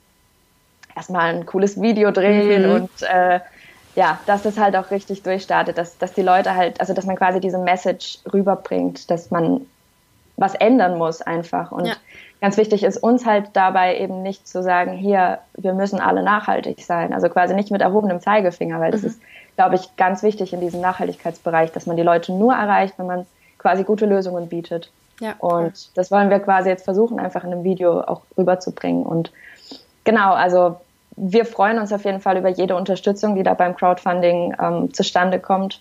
erstmal 0.95 1.33
ein 1.33 1.45
cooles 1.45 1.81
Video 1.81 2.11
drehen 2.11 2.67
mhm. 2.67 2.75
und 2.75 2.89
äh, 3.01 3.39
ja, 3.95 4.19
dass 4.25 4.41
das 4.41 4.57
halt 4.57 4.75
auch 4.75 4.89
richtig 4.89 5.21
durchstartet, 5.21 5.77
dass, 5.77 5.97
dass 5.97 6.13
die 6.13 6.23
Leute 6.23 6.55
halt, 6.55 6.79
also 6.79 6.93
dass 6.93 7.05
man 7.05 7.15
quasi 7.15 7.39
diese 7.39 7.59
Message 7.59 8.19
rüberbringt, 8.31 9.11
dass 9.11 9.29
man 9.29 9.67
was 10.37 10.55
ändern 10.55 10.97
muss 10.97 11.21
einfach. 11.21 11.71
Und 11.71 11.85
ja. 11.85 11.93
ganz 12.41 12.57
wichtig 12.57 12.83
ist 12.83 12.97
uns 12.97 13.25
halt 13.25 13.51
dabei 13.53 13.97
eben 13.97 14.21
nicht 14.21 14.47
zu 14.47 14.63
sagen, 14.63 14.93
hier, 14.93 15.39
wir 15.55 15.73
müssen 15.73 15.99
alle 15.99 16.23
nachhaltig 16.23 16.81
sein. 16.81 17.13
Also 17.13 17.29
quasi 17.29 17.53
nicht 17.53 17.71
mit 17.71 17.81
erhobenem 17.81 18.19
Zeigefinger, 18.19 18.79
weil 18.79 18.91
das 18.91 19.01
mhm. 19.01 19.07
ist, 19.09 19.21
glaube 19.55 19.75
ich, 19.75 19.95
ganz 19.95 20.23
wichtig 20.23 20.53
in 20.53 20.61
diesem 20.61 20.81
Nachhaltigkeitsbereich, 20.81 21.71
dass 21.71 21.85
man 21.85 21.97
die 21.97 22.03
Leute 22.03 22.33
nur 22.33 22.53
erreicht, 22.53 22.95
wenn 22.97 23.07
man 23.07 23.25
quasi 23.57 23.83
gute 23.83 24.05
Lösungen 24.05 24.49
bietet. 24.49 24.91
Ja, 25.19 25.35
und 25.37 25.95
das 25.95 26.09
wollen 26.09 26.29
wir 26.29 26.39
quasi 26.39 26.69
jetzt 26.69 26.83
versuchen, 26.83 27.19
einfach 27.19 27.43
in 27.43 27.53
einem 27.53 27.63
Video 27.63 28.01
auch 28.01 28.21
rüberzubringen. 28.37 29.03
Und 29.03 29.31
genau, 30.03 30.33
also 30.33 30.77
wir 31.15 31.45
freuen 31.45 31.77
uns 31.77 31.93
auf 31.93 32.03
jeden 32.05 32.19
Fall 32.19 32.37
über 32.37 32.49
jede 32.49 32.75
Unterstützung, 32.75 33.35
die 33.35 33.43
da 33.43 33.53
beim 33.53 33.75
Crowdfunding 33.75 34.55
ähm, 34.59 34.93
zustande 34.93 35.39
kommt 35.39 35.79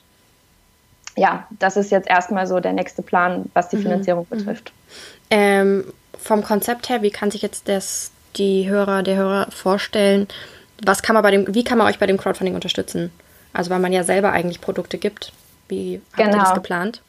ja, 1.16 1.46
das 1.58 1.76
ist 1.76 1.90
jetzt 1.90 2.08
erstmal 2.08 2.46
so 2.46 2.60
der 2.60 2.72
nächste 2.72 3.02
Plan, 3.02 3.50
was 3.54 3.68
die 3.68 3.76
mhm. 3.76 3.82
Finanzierung 3.82 4.26
mhm. 4.30 4.36
betrifft. 4.36 4.72
Ähm, 5.30 5.84
vom 6.18 6.42
Konzept 6.42 6.88
her, 6.88 7.02
wie 7.02 7.10
kann 7.10 7.30
sich 7.30 7.42
jetzt 7.42 7.68
das 7.68 8.10
die 8.36 8.68
Hörer, 8.68 9.02
der 9.02 9.16
Hörer 9.16 9.50
vorstellen, 9.50 10.26
was 10.84 11.02
kann 11.02 11.14
man 11.14 11.22
bei 11.22 11.30
dem, 11.30 11.54
wie 11.54 11.64
kann 11.64 11.78
man 11.78 11.86
euch 11.86 11.98
bei 11.98 12.06
dem 12.06 12.16
Crowdfunding 12.16 12.54
unterstützen? 12.54 13.12
Also 13.52 13.70
weil 13.70 13.78
man 13.78 13.92
ja 13.92 14.04
selber 14.04 14.32
eigentlich 14.32 14.60
Produkte 14.60 14.98
gibt. 14.98 15.32
Wie 15.68 16.00
habt 16.12 16.16
genau. 16.16 16.30
ihr 16.30 16.38
das 16.38 16.48
genau. 16.48 16.54
geplant? 16.54 17.02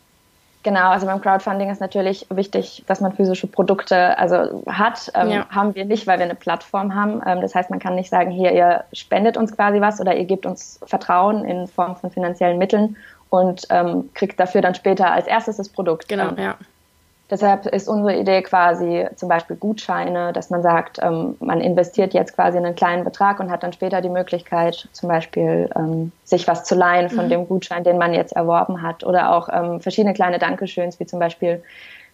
Genau, 0.63 0.91
also 0.91 1.05
beim 1.05 1.19
Crowdfunding 1.19 1.69
ist 1.69 1.81
natürlich 1.81 2.25
wichtig, 2.29 2.83
dass 2.87 3.01
man 3.01 3.11
physische 3.11 3.47
Produkte 3.47 4.17
also 4.17 4.63
hat. 4.65 5.11
Ähm, 5.13 5.29
ja. 5.29 5.49
Haben 5.49 5.75
wir 5.75 5.83
nicht, 5.83 6.07
weil 6.07 6.19
wir 6.19 6.25
eine 6.25 6.35
Plattform 6.35 6.95
haben. 6.95 7.21
Ähm, 7.25 7.41
das 7.41 7.53
heißt, 7.53 7.69
man 7.69 7.79
kann 7.79 7.95
nicht 7.95 8.09
sagen, 8.09 8.31
hier, 8.31 8.53
ihr 8.53 8.85
spendet 8.93 9.35
uns 9.35 9.53
quasi 9.53 9.81
was 9.81 9.99
oder 9.99 10.15
ihr 10.15 10.23
gebt 10.23 10.45
uns 10.45 10.79
Vertrauen 10.85 11.43
in 11.43 11.67
Form 11.67 11.97
von 11.97 12.11
finanziellen 12.11 12.57
Mitteln 12.57 12.95
und 13.33 13.65
ähm, 13.71 14.11
kriegt 14.13 14.39
dafür 14.39 14.61
dann 14.61 14.75
später 14.75 15.11
als 15.11 15.25
erstes 15.25 15.57
das 15.57 15.67
Produkt. 15.67 16.07
Genau, 16.07 16.29
ähm, 16.29 16.37
ja. 16.37 16.55
Deshalb 17.31 17.65
ist 17.65 17.87
unsere 17.87 18.15
Idee 18.15 18.43
quasi 18.43 19.07
zum 19.15 19.27
Beispiel 19.27 19.55
Gutscheine, 19.55 20.33
dass 20.33 20.51
man 20.51 20.61
sagt, 20.61 20.99
ähm, 21.01 21.35
man 21.39 21.59
investiert 21.59 22.13
jetzt 22.13 22.35
quasi 22.35 22.59
einen 22.59 22.75
kleinen 22.75 23.03
Betrag 23.03 23.39
und 23.39 23.49
hat 23.49 23.63
dann 23.63 23.73
später 23.73 24.01
die 24.01 24.09
Möglichkeit, 24.09 24.87
zum 24.91 25.09
Beispiel 25.09 25.67
ähm, 25.75 26.11
sich 26.23 26.47
was 26.47 26.63
zu 26.63 26.75
leihen 26.75 27.09
von 27.09 27.25
mhm. 27.25 27.29
dem 27.29 27.47
Gutschein, 27.47 27.83
den 27.83 27.97
man 27.97 28.13
jetzt 28.13 28.35
erworben 28.35 28.83
hat. 28.83 29.03
Oder 29.03 29.33
auch 29.33 29.49
ähm, 29.51 29.81
verschiedene 29.81 30.13
kleine 30.13 30.37
Dankeschöns, 30.37 30.99
wie 30.99 31.07
zum 31.07 31.17
Beispiel 31.17 31.63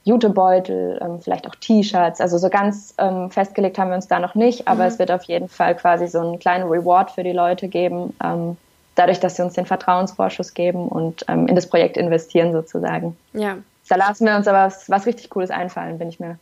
Jutebeutel, 0.05 0.99
ähm, 1.01 1.19
vielleicht 1.19 1.49
auch 1.49 1.55
T-Shirts. 1.55 2.21
Also 2.21 2.37
so 2.37 2.49
ganz 2.49 2.93
ähm, 2.97 3.29
festgelegt 3.29 3.77
haben 3.77 3.89
wir 3.89 3.95
uns 3.95 4.07
da 4.07 4.21
noch 4.21 4.35
nicht, 4.35 4.69
aber 4.69 4.83
mhm. 4.83 4.87
es 4.87 4.99
wird 4.99 5.11
auf 5.11 5.23
jeden 5.23 5.49
Fall 5.49 5.75
quasi 5.75 6.07
so 6.07 6.19
einen 6.19 6.39
kleinen 6.39 6.69
Reward 6.69 7.11
für 7.11 7.23
die 7.23 7.33
Leute 7.33 7.67
geben, 7.67 8.15
ähm, 8.23 8.55
dadurch, 8.99 9.19
dass 9.19 9.35
sie 9.35 9.43
uns 9.43 9.53
den 9.53 9.65
Vertrauensvorschuss 9.65 10.53
geben 10.53 10.87
und 10.87 11.23
in 11.23 11.55
das 11.55 11.67
Projekt 11.67 11.97
investieren 11.97 12.51
sozusagen. 12.51 13.15
Ja, 13.33 13.57
da 13.87 13.95
lassen 13.95 14.25
wir 14.25 14.35
uns 14.35 14.47
aber 14.47 14.65
was, 14.65 14.89
was 14.89 15.05
richtig 15.05 15.29
Cooles 15.29 15.49
einfallen, 15.49 15.97
bin 15.97 16.09
ich 16.09 16.19
mir 16.19 16.37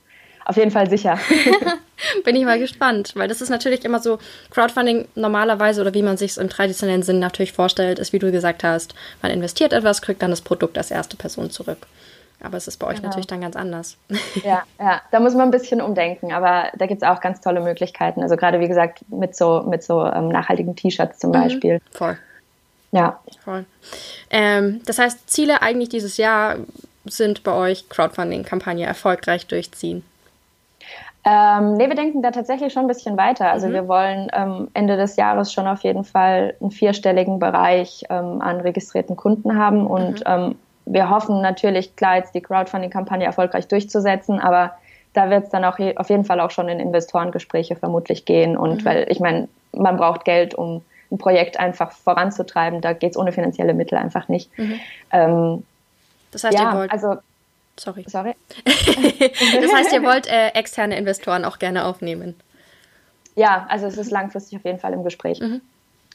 auf 0.47 0.55
jeden 0.55 0.71
Fall 0.71 0.89
sicher. 0.89 1.19
bin 2.23 2.35
ich 2.35 2.45
mal 2.45 2.57
gespannt, 2.57 3.13
weil 3.15 3.27
das 3.27 3.41
ist 3.41 3.49
natürlich 3.49 3.83
immer 3.83 3.99
so, 3.99 4.17
Crowdfunding 4.49 5.07
normalerweise 5.15 5.81
oder 5.81 5.93
wie 5.93 6.01
man 6.01 6.15
sich 6.15 6.31
es 6.31 6.37
im 6.37 6.49
traditionellen 6.49 7.03
Sinn 7.03 7.19
natürlich 7.19 7.51
vorstellt, 7.51 7.99
ist, 7.99 8.13
wie 8.13 8.19
du 8.19 8.31
gesagt 8.31 8.63
hast, 8.63 8.95
man 9.21 9.31
investiert 9.31 9.73
etwas, 9.73 10.01
kriegt 10.01 10.21
dann 10.21 10.29
das 10.29 10.41
Produkt 10.41 10.77
als 10.77 10.89
erste 10.89 11.17
Person 11.17 11.51
zurück. 11.51 11.85
Aber 12.41 12.55
es 12.55 12.67
ist 12.67 12.77
bei 12.77 12.87
euch 12.87 12.97
genau. 12.97 13.07
natürlich 13.07 13.27
dann 13.27 13.41
ganz 13.41 13.55
anders. 13.55 13.97
Ja, 14.43 14.63
ja, 14.79 15.01
da 15.11 15.19
muss 15.19 15.33
man 15.33 15.47
ein 15.47 15.51
bisschen 15.51 15.81
umdenken, 15.81 16.31
aber 16.31 16.69
da 16.77 16.85
gibt 16.85 17.01
es 17.01 17.07
auch 17.07 17.19
ganz 17.19 17.41
tolle 17.41 17.59
Möglichkeiten. 17.59 18.21
Also 18.21 18.37
gerade 18.37 18.59
wie 18.59 18.67
gesagt, 18.67 19.03
mit 19.09 19.35
so, 19.35 19.63
mit 19.63 19.83
so 19.83 20.05
ähm, 20.05 20.29
nachhaltigen 20.29 20.75
T-Shirts 20.75 21.19
zum 21.19 21.31
mhm, 21.31 21.33
Beispiel. 21.33 21.81
Voll. 21.91 22.17
Ja. 22.91 23.19
Voll. 23.43 23.65
Ähm, 24.29 24.81
das 24.85 24.99
heißt, 24.99 25.29
Ziele 25.29 25.61
eigentlich 25.61 25.89
dieses 25.89 26.17
Jahr 26.17 26.57
sind 27.05 27.43
bei 27.43 27.53
euch 27.53 27.89
Crowdfunding-Kampagne 27.89 28.85
erfolgreich 28.85 29.47
durchziehen? 29.47 30.03
Ähm, 31.25 31.73
nee, 31.73 31.89
wir 31.89 31.95
denken 31.95 32.21
da 32.21 32.31
tatsächlich 32.31 32.71
schon 32.71 32.83
ein 32.83 32.87
bisschen 32.87 33.17
weiter. 33.17 33.51
Also 33.51 33.67
mhm. 33.67 33.73
wir 33.73 33.87
wollen 33.87 34.27
ähm, 34.33 34.69
Ende 34.73 34.95
des 34.95 35.17
Jahres 35.17 35.51
schon 35.51 35.67
auf 35.67 35.83
jeden 35.83 36.05
Fall 36.05 36.55
einen 36.61 36.71
vierstelligen 36.71 37.39
Bereich 37.39 38.05
ähm, 38.09 38.41
an 38.41 38.61
registrierten 38.61 39.15
Kunden 39.15 39.57
haben 39.57 39.85
und 39.85 40.19
mhm. 40.19 40.23
Ähm, 40.25 40.55
wir 40.89 41.09
hoffen 41.09 41.41
natürlich 41.41 41.97
klar 41.97 42.15
jetzt 42.15 42.33
die 42.33 42.39
Crowdfunding-Kampagne 42.39 43.25
erfolgreich 43.25 43.67
durchzusetzen, 43.67 44.39
aber 44.39 44.71
da 45.11 45.29
wird 45.29 45.43
es 45.43 45.49
dann 45.49 45.65
auch 45.65 45.77
je, 45.79 45.97
auf 45.97 46.09
jeden 46.09 46.23
Fall 46.23 46.39
auch 46.39 46.51
schon 46.51 46.69
in 46.69 46.79
Investorengespräche 46.79 47.75
vermutlich 47.75 48.23
gehen 48.23 48.55
und 48.55 48.81
mhm. 48.81 48.85
weil 48.85 49.05
ich 49.09 49.19
meine, 49.19 49.49
man 49.73 49.97
braucht 49.97 50.23
Geld, 50.23 50.55
um 50.55 50.81
ein 51.11 51.17
Projekt 51.17 51.59
einfach 51.59 51.91
voranzutreiben. 51.91 52.81
Da 52.81 52.93
geht 52.93 53.11
es 53.11 53.17
ohne 53.17 53.31
finanzielle 53.31 53.73
Mittel 53.73 53.97
einfach 53.97 54.27
nicht. 54.27 54.55
Mhm. 54.57 54.79
Ähm, 55.11 55.63
das 56.31 56.43
heißt, 56.43 56.57
ja, 56.57 56.71
ihr 56.71 56.77
wollt. 56.77 56.91
Also, 56.91 57.15
sorry. 57.77 58.05
Sorry. 58.07 58.35
das 58.65 59.73
heißt, 59.73 59.93
ihr 59.93 60.03
wollt 60.03 60.27
äh, 60.27 60.49
externe 60.49 60.97
Investoren 60.97 61.45
auch 61.45 61.59
gerne 61.59 61.85
aufnehmen. 61.85 62.35
Ja, 63.35 63.67
also 63.69 63.85
es 63.85 63.97
ist 63.97 64.11
langfristig 64.11 64.57
auf 64.57 64.65
jeden 64.65 64.79
Fall 64.79 64.93
im 64.93 65.03
Gespräch. 65.03 65.39
Mhm. 65.39 65.61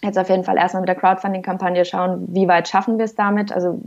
Jetzt 0.03 0.19
auf 0.19 0.29
jeden 0.29 0.43
Fall 0.43 0.57
erstmal 0.57 0.81
mit 0.81 0.89
der 0.89 0.97
Crowdfunding-Kampagne 0.97 1.85
schauen, 1.85 2.27
wie 2.35 2.49
weit 2.49 2.69
schaffen 2.69 2.99
wir 2.99 3.05
es 3.05 3.15
damit? 3.15 3.53
Also 3.53 3.81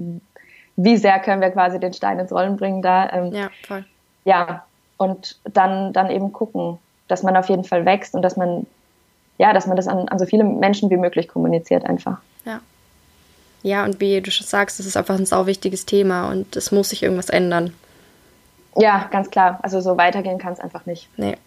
wie 0.77 0.97
sehr 0.97 1.19
können 1.19 1.41
wir 1.41 1.51
quasi 1.51 1.79
den 1.79 1.93
Stein 1.93 2.19
ins 2.19 2.31
Rollen 2.31 2.55
bringen 2.55 2.81
da? 2.81 3.11
Ähm, 3.11 3.33
ja, 3.33 3.49
voll. 3.67 3.85
Ja, 4.23 4.65
und 4.97 5.37
dann, 5.43 5.93
dann 5.93 6.09
eben 6.09 6.31
gucken, 6.31 6.79
dass 7.07 7.23
man 7.23 7.35
auf 7.35 7.49
jeden 7.49 7.63
Fall 7.63 7.85
wächst 7.85 8.15
und 8.15 8.21
dass 8.21 8.37
man, 8.37 8.65
ja, 9.37 9.53
dass 9.53 9.67
man 9.67 9.75
das 9.75 9.87
an, 9.87 10.07
an 10.07 10.19
so 10.19 10.25
viele 10.25 10.43
Menschen 10.43 10.89
wie 10.89 10.97
möglich 10.97 11.27
kommuniziert 11.27 11.85
einfach. 11.85 12.17
Ja. 12.45 12.61
Ja, 13.63 13.83
und 13.83 13.99
wie 13.99 14.21
du 14.21 14.31
schon 14.31 14.45
sagst, 14.45 14.79
das 14.79 14.85
ist 14.85 14.95
einfach 14.95 15.17
ein 15.17 15.25
sau 15.25 15.47
wichtiges 15.47 15.85
Thema 15.85 16.29
und 16.29 16.55
es 16.55 16.71
muss 16.71 16.89
sich 16.89 17.01
irgendwas 17.01 17.29
ändern. 17.29 17.73
Ja, 18.77 19.07
ganz 19.11 19.31
klar. 19.31 19.59
Also 19.63 19.81
so 19.81 19.97
weitergehen 19.97 20.37
kann 20.37 20.53
es 20.53 20.59
einfach 20.59 20.85
nicht. 20.85 21.09
Nee. 21.17 21.37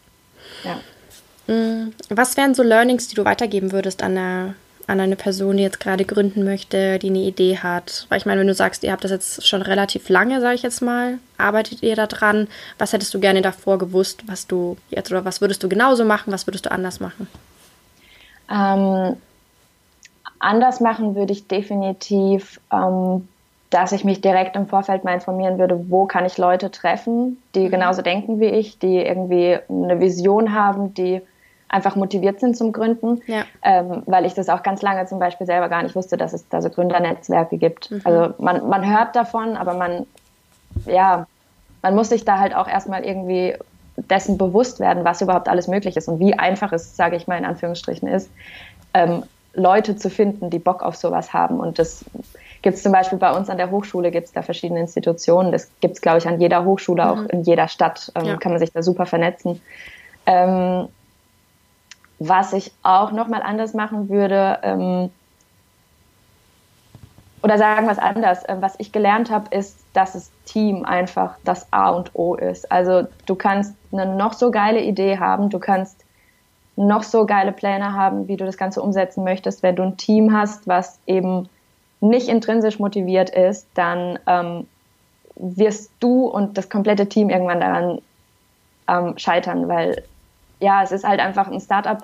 Ja. 0.65 1.55
Mm, 1.55 1.93
was 2.09 2.37
wären 2.37 2.55
so 2.55 2.63
Learnings, 2.63 3.09
die 3.09 3.15
du 3.15 3.25
weitergeben 3.25 3.71
würdest 3.73 4.03
an 4.03 4.17
eine, 4.19 4.55
an 4.87 5.01
eine 5.01 5.17
Person, 5.17 5.59
die 5.59 5.63
jetzt 5.63 5.81
gerade 5.81 6.05
gründen 6.05 6.45
möchte, 6.45 6.99
die 6.99 7.09
eine 7.11 7.21
Idee 7.21 7.59
hat? 7.59 8.07
Weil 8.09 8.19
ich 8.19 8.27
meine, 8.27 8.41
wenn 8.41 8.47
du 8.49 8.55
sagst, 8.55 8.83
ihr 8.83 8.93
habt 8.93 9.05
das 9.05 9.11
jetzt 9.11 9.47
schon 9.47 9.63
relativ 9.63 10.09
lange, 10.09 10.41
sage 10.41 10.57
ich 10.57 10.63
jetzt 10.63 10.83
mal, 10.83 11.19
arbeitet 11.37 11.83
ihr 11.83 11.97
da 11.97 12.07
dran? 12.07 12.49
Was 12.79 12.93
hättest 12.93 13.15
du 13.15 13.21
gerne 13.21 13.43
davor 13.43 13.79
gewusst, 13.79 14.25
was 14.27 14.47
du 14.47 14.77
jetzt 14.91 15.11
oder 15.11 15.25
was 15.25 15.41
würdest 15.41 15.63
du 15.63 15.69
genauso 15.69 16.05
machen, 16.05 16.33
was 16.33 16.47
würdest 16.47 16.67
du 16.67 16.73
anders 16.73 16.99
machen? 16.99 17.29
Ähm, 18.51 19.17
Anders 20.41 20.81
machen 20.81 21.15
würde 21.15 21.33
ich 21.33 21.49
definitiv, 21.49 22.61
ähm, 22.73 23.29
dass 23.71 23.93
ich 23.93 24.05
mich 24.05 24.21
direkt 24.21 24.57
im 24.57 24.67
Vorfeld 24.67 25.05
mal 25.05 25.15
informieren 25.15 25.59
würde, 25.59 25.91
wo 25.91 26.07
kann 26.07 26.25
ich 26.25 26.39
Leute 26.39 26.71
treffen, 26.71 27.43
die 27.55 27.67
mhm. 27.67 27.71
genauso 27.71 28.03
denken 28.03 28.41
wie 28.41 28.47
ich, 28.47 28.79
die 28.79 28.97
irgendwie 28.97 29.59
eine 29.69 30.01
Vision 30.01 30.55
haben, 30.55 30.95
die 30.95 31.21
einfach 31.69 31.97
motiviert 31.97 32.41
sind 32.41 32.57
zum 32.57 32.73
Gründen, 32.73 33.21
ja. 33.27 33.43
ähm, 33.63 34.03
weil 34.07 34.25
ich 34.25 34.33
das 34.33 34.49
auch 34.49 34.63
ganz 34.63 34.81
lange 34.81 35.05
zum 35.07 35.19
Beispiel 35.19 35.47
selber 35.47 35.69
gar 35.69 35.83
nicht 35.83 35.95
wusste, 35.95 36.17
dass 36.17 36.33
es 36.33 36.49
da 36.49 36.63
so 36.63 36.71
Gründernetzwerke 36.71 37.59
gibt. 37.59 37.91
Mhm. 37.91 38.01
Also 38.05 38.35
man, 38.39 38.67
man 38.69 38.89
hört 38.89 39.15
davon, 39.17 39.57
aber 39.57 39.75
man, 39.75 40.07
ja, 40.87 41.27
man 41.83 41.95
muss 41.95 42.09
sich 42.09 42.25
da 42.25 42.39
halt 42.39 42.55
auch 42.55 42.69
erstmal 42.69 43.05
irgendwie 43.05 43.55
dessen 44.11 44.39
bewusst 44.39 44.81
werden, 44.81 45.05
was 45.05 45.21
überhaupt 45.21 45.49
alles 45.49 45.69
möglich 45.69 45.97
ist 45.97 46.09
und 46.09 46.19
wie 46.19 46.35
einfach 46.35 46.73
es, 46.73 46.97
sage 46.97 47.17
ich 47.17 47.27
mal 47.27 47.39
in 47.39 47.45
Anführungsstrichen, 47.45 48.09
ist, 48.09 48.31
ähm, 48.95 49.25
Leute 49.55 49.97
zu 49.97 50.11
finden, 50.11 50.51
die 50.51 50.59
Bock 50.59 50.83
auf 50.83 50.97
sowas 50.97 51.33
haben. 51.33 51.59
Und 51.59 51.79
das 51.79 52.05
gibt 52.63 52.77
es 52.77 52.83
zum 52.83 52.93
Beispiel 52.93 53.19
bei 53.19 53.33
uns 53.33 53.51
an 53.51 53.57
der 53.57 53.71
Hochschule, 53.71 54.11
gibt 54.11 54.27
es 54.27 54.33
da 54.33 54.43
verschiedene 54.43 54.81
Institutionen. 54.81 55.53
Das 55.53 55.71
gibt 55.81 55.97
es, 55.97 56.01
glaube 56.01 56.19
ich, 56.19 56.29
an 56.29 56.41
jeder 56.41 56.65
Hochschule, 56.65 57.05
mhm. 57.05 57.11
auch 57.11 57.25
in 57.31 57.43
jeder 57.43 57.69
Stadt 57.69 58.13
ähm, 58.15 58.25
ja. 58.25 58.37
kann 58.37 58.53
man 58.53 58.61
sich 58.61 58.73
da 58.73 58.83
super 58.83 59.07
vernetzen. 59.07 59.61
Ähm, 60.27 60.89
was 62.19 62.53
ich 62.53 62.73
auch 62.83 63.13
nochmal 63.13 63.43
anders 63.43 63.75
machen 63.75 64.09
würde, 64.09 64.59
ähm, 64.63 65.11
oder 67.43 67.59
sagen 67.59 67.87
wir 67.87 67.93
es 67.93 67.99
anders, 67.99 68.45
äh, 68.45 68.57
was 68.61 68.75
ich 68.79 68.93
gelernt 68.93 69.31
habe, 69.31 69.55
ist, 69.55 69.79
dass 69.93 70.13
das 70.13 70.31
Team 70.45 70.85
einfach 70.85 71.37
das 71.45 71.73
A 71.73 71.91
und 71.91 72.15
O 72.15 72.35
ist. 72.35 72.71
Also 72.71 73.07
du 73.27 73.35
kannst 73.35 73.75
eine 73.93 74.07
noch 74.17 74.33
so 74.33 74.51
geile 74.51 74.83
Idee 74.83 75.19
haben, 75.19 75.51
du 75.51 75.59
kannst 75.59 76.05
noch 76.77 77.03
so 77.03 77.27
geile 77.27 77.53
Pläne 77.53 77.93
haben, 77.93 78.29
wie 78.29 78.37
du 78.37 78.45
das 78.45 78.57
Ganze 78.57 78.83
umsetzen 78.83 79.25
möchtest. 79.25 79.63
Wenn 79.63 79.77
du 79.77 79.83
ein 79.83 79.97
Team 79.97 80.33
hast, 80.33 80.69
was 80.69 80.99
eben 81.07 81.49
nicht 82.01 82.29
intrinsisch 82.29 82.79
motiviert 82.79 83.31
ist, 83.31 83.67
dann 83.75 84.19
ähm, 84.27 84.69
wirst 85.35 85.91
du 86.01 86.27
und 86.27 86.57
das 86.57 86.69
komplette 86.69 87.09
Team 87.09 87.31
irgendwann 87.31 87.61
daran 87.61 87.99
ähm, 88.89 89.19
scheitern, 89.19 89.69
weil 89.69 90.05
ja, 90.61 90.83
es 90.83 90.93
ist 90.93 91.07
halt 91.07 91.21
einfach 91.21 91.49
ein 91.49 91.61
Startup 91.61 91.99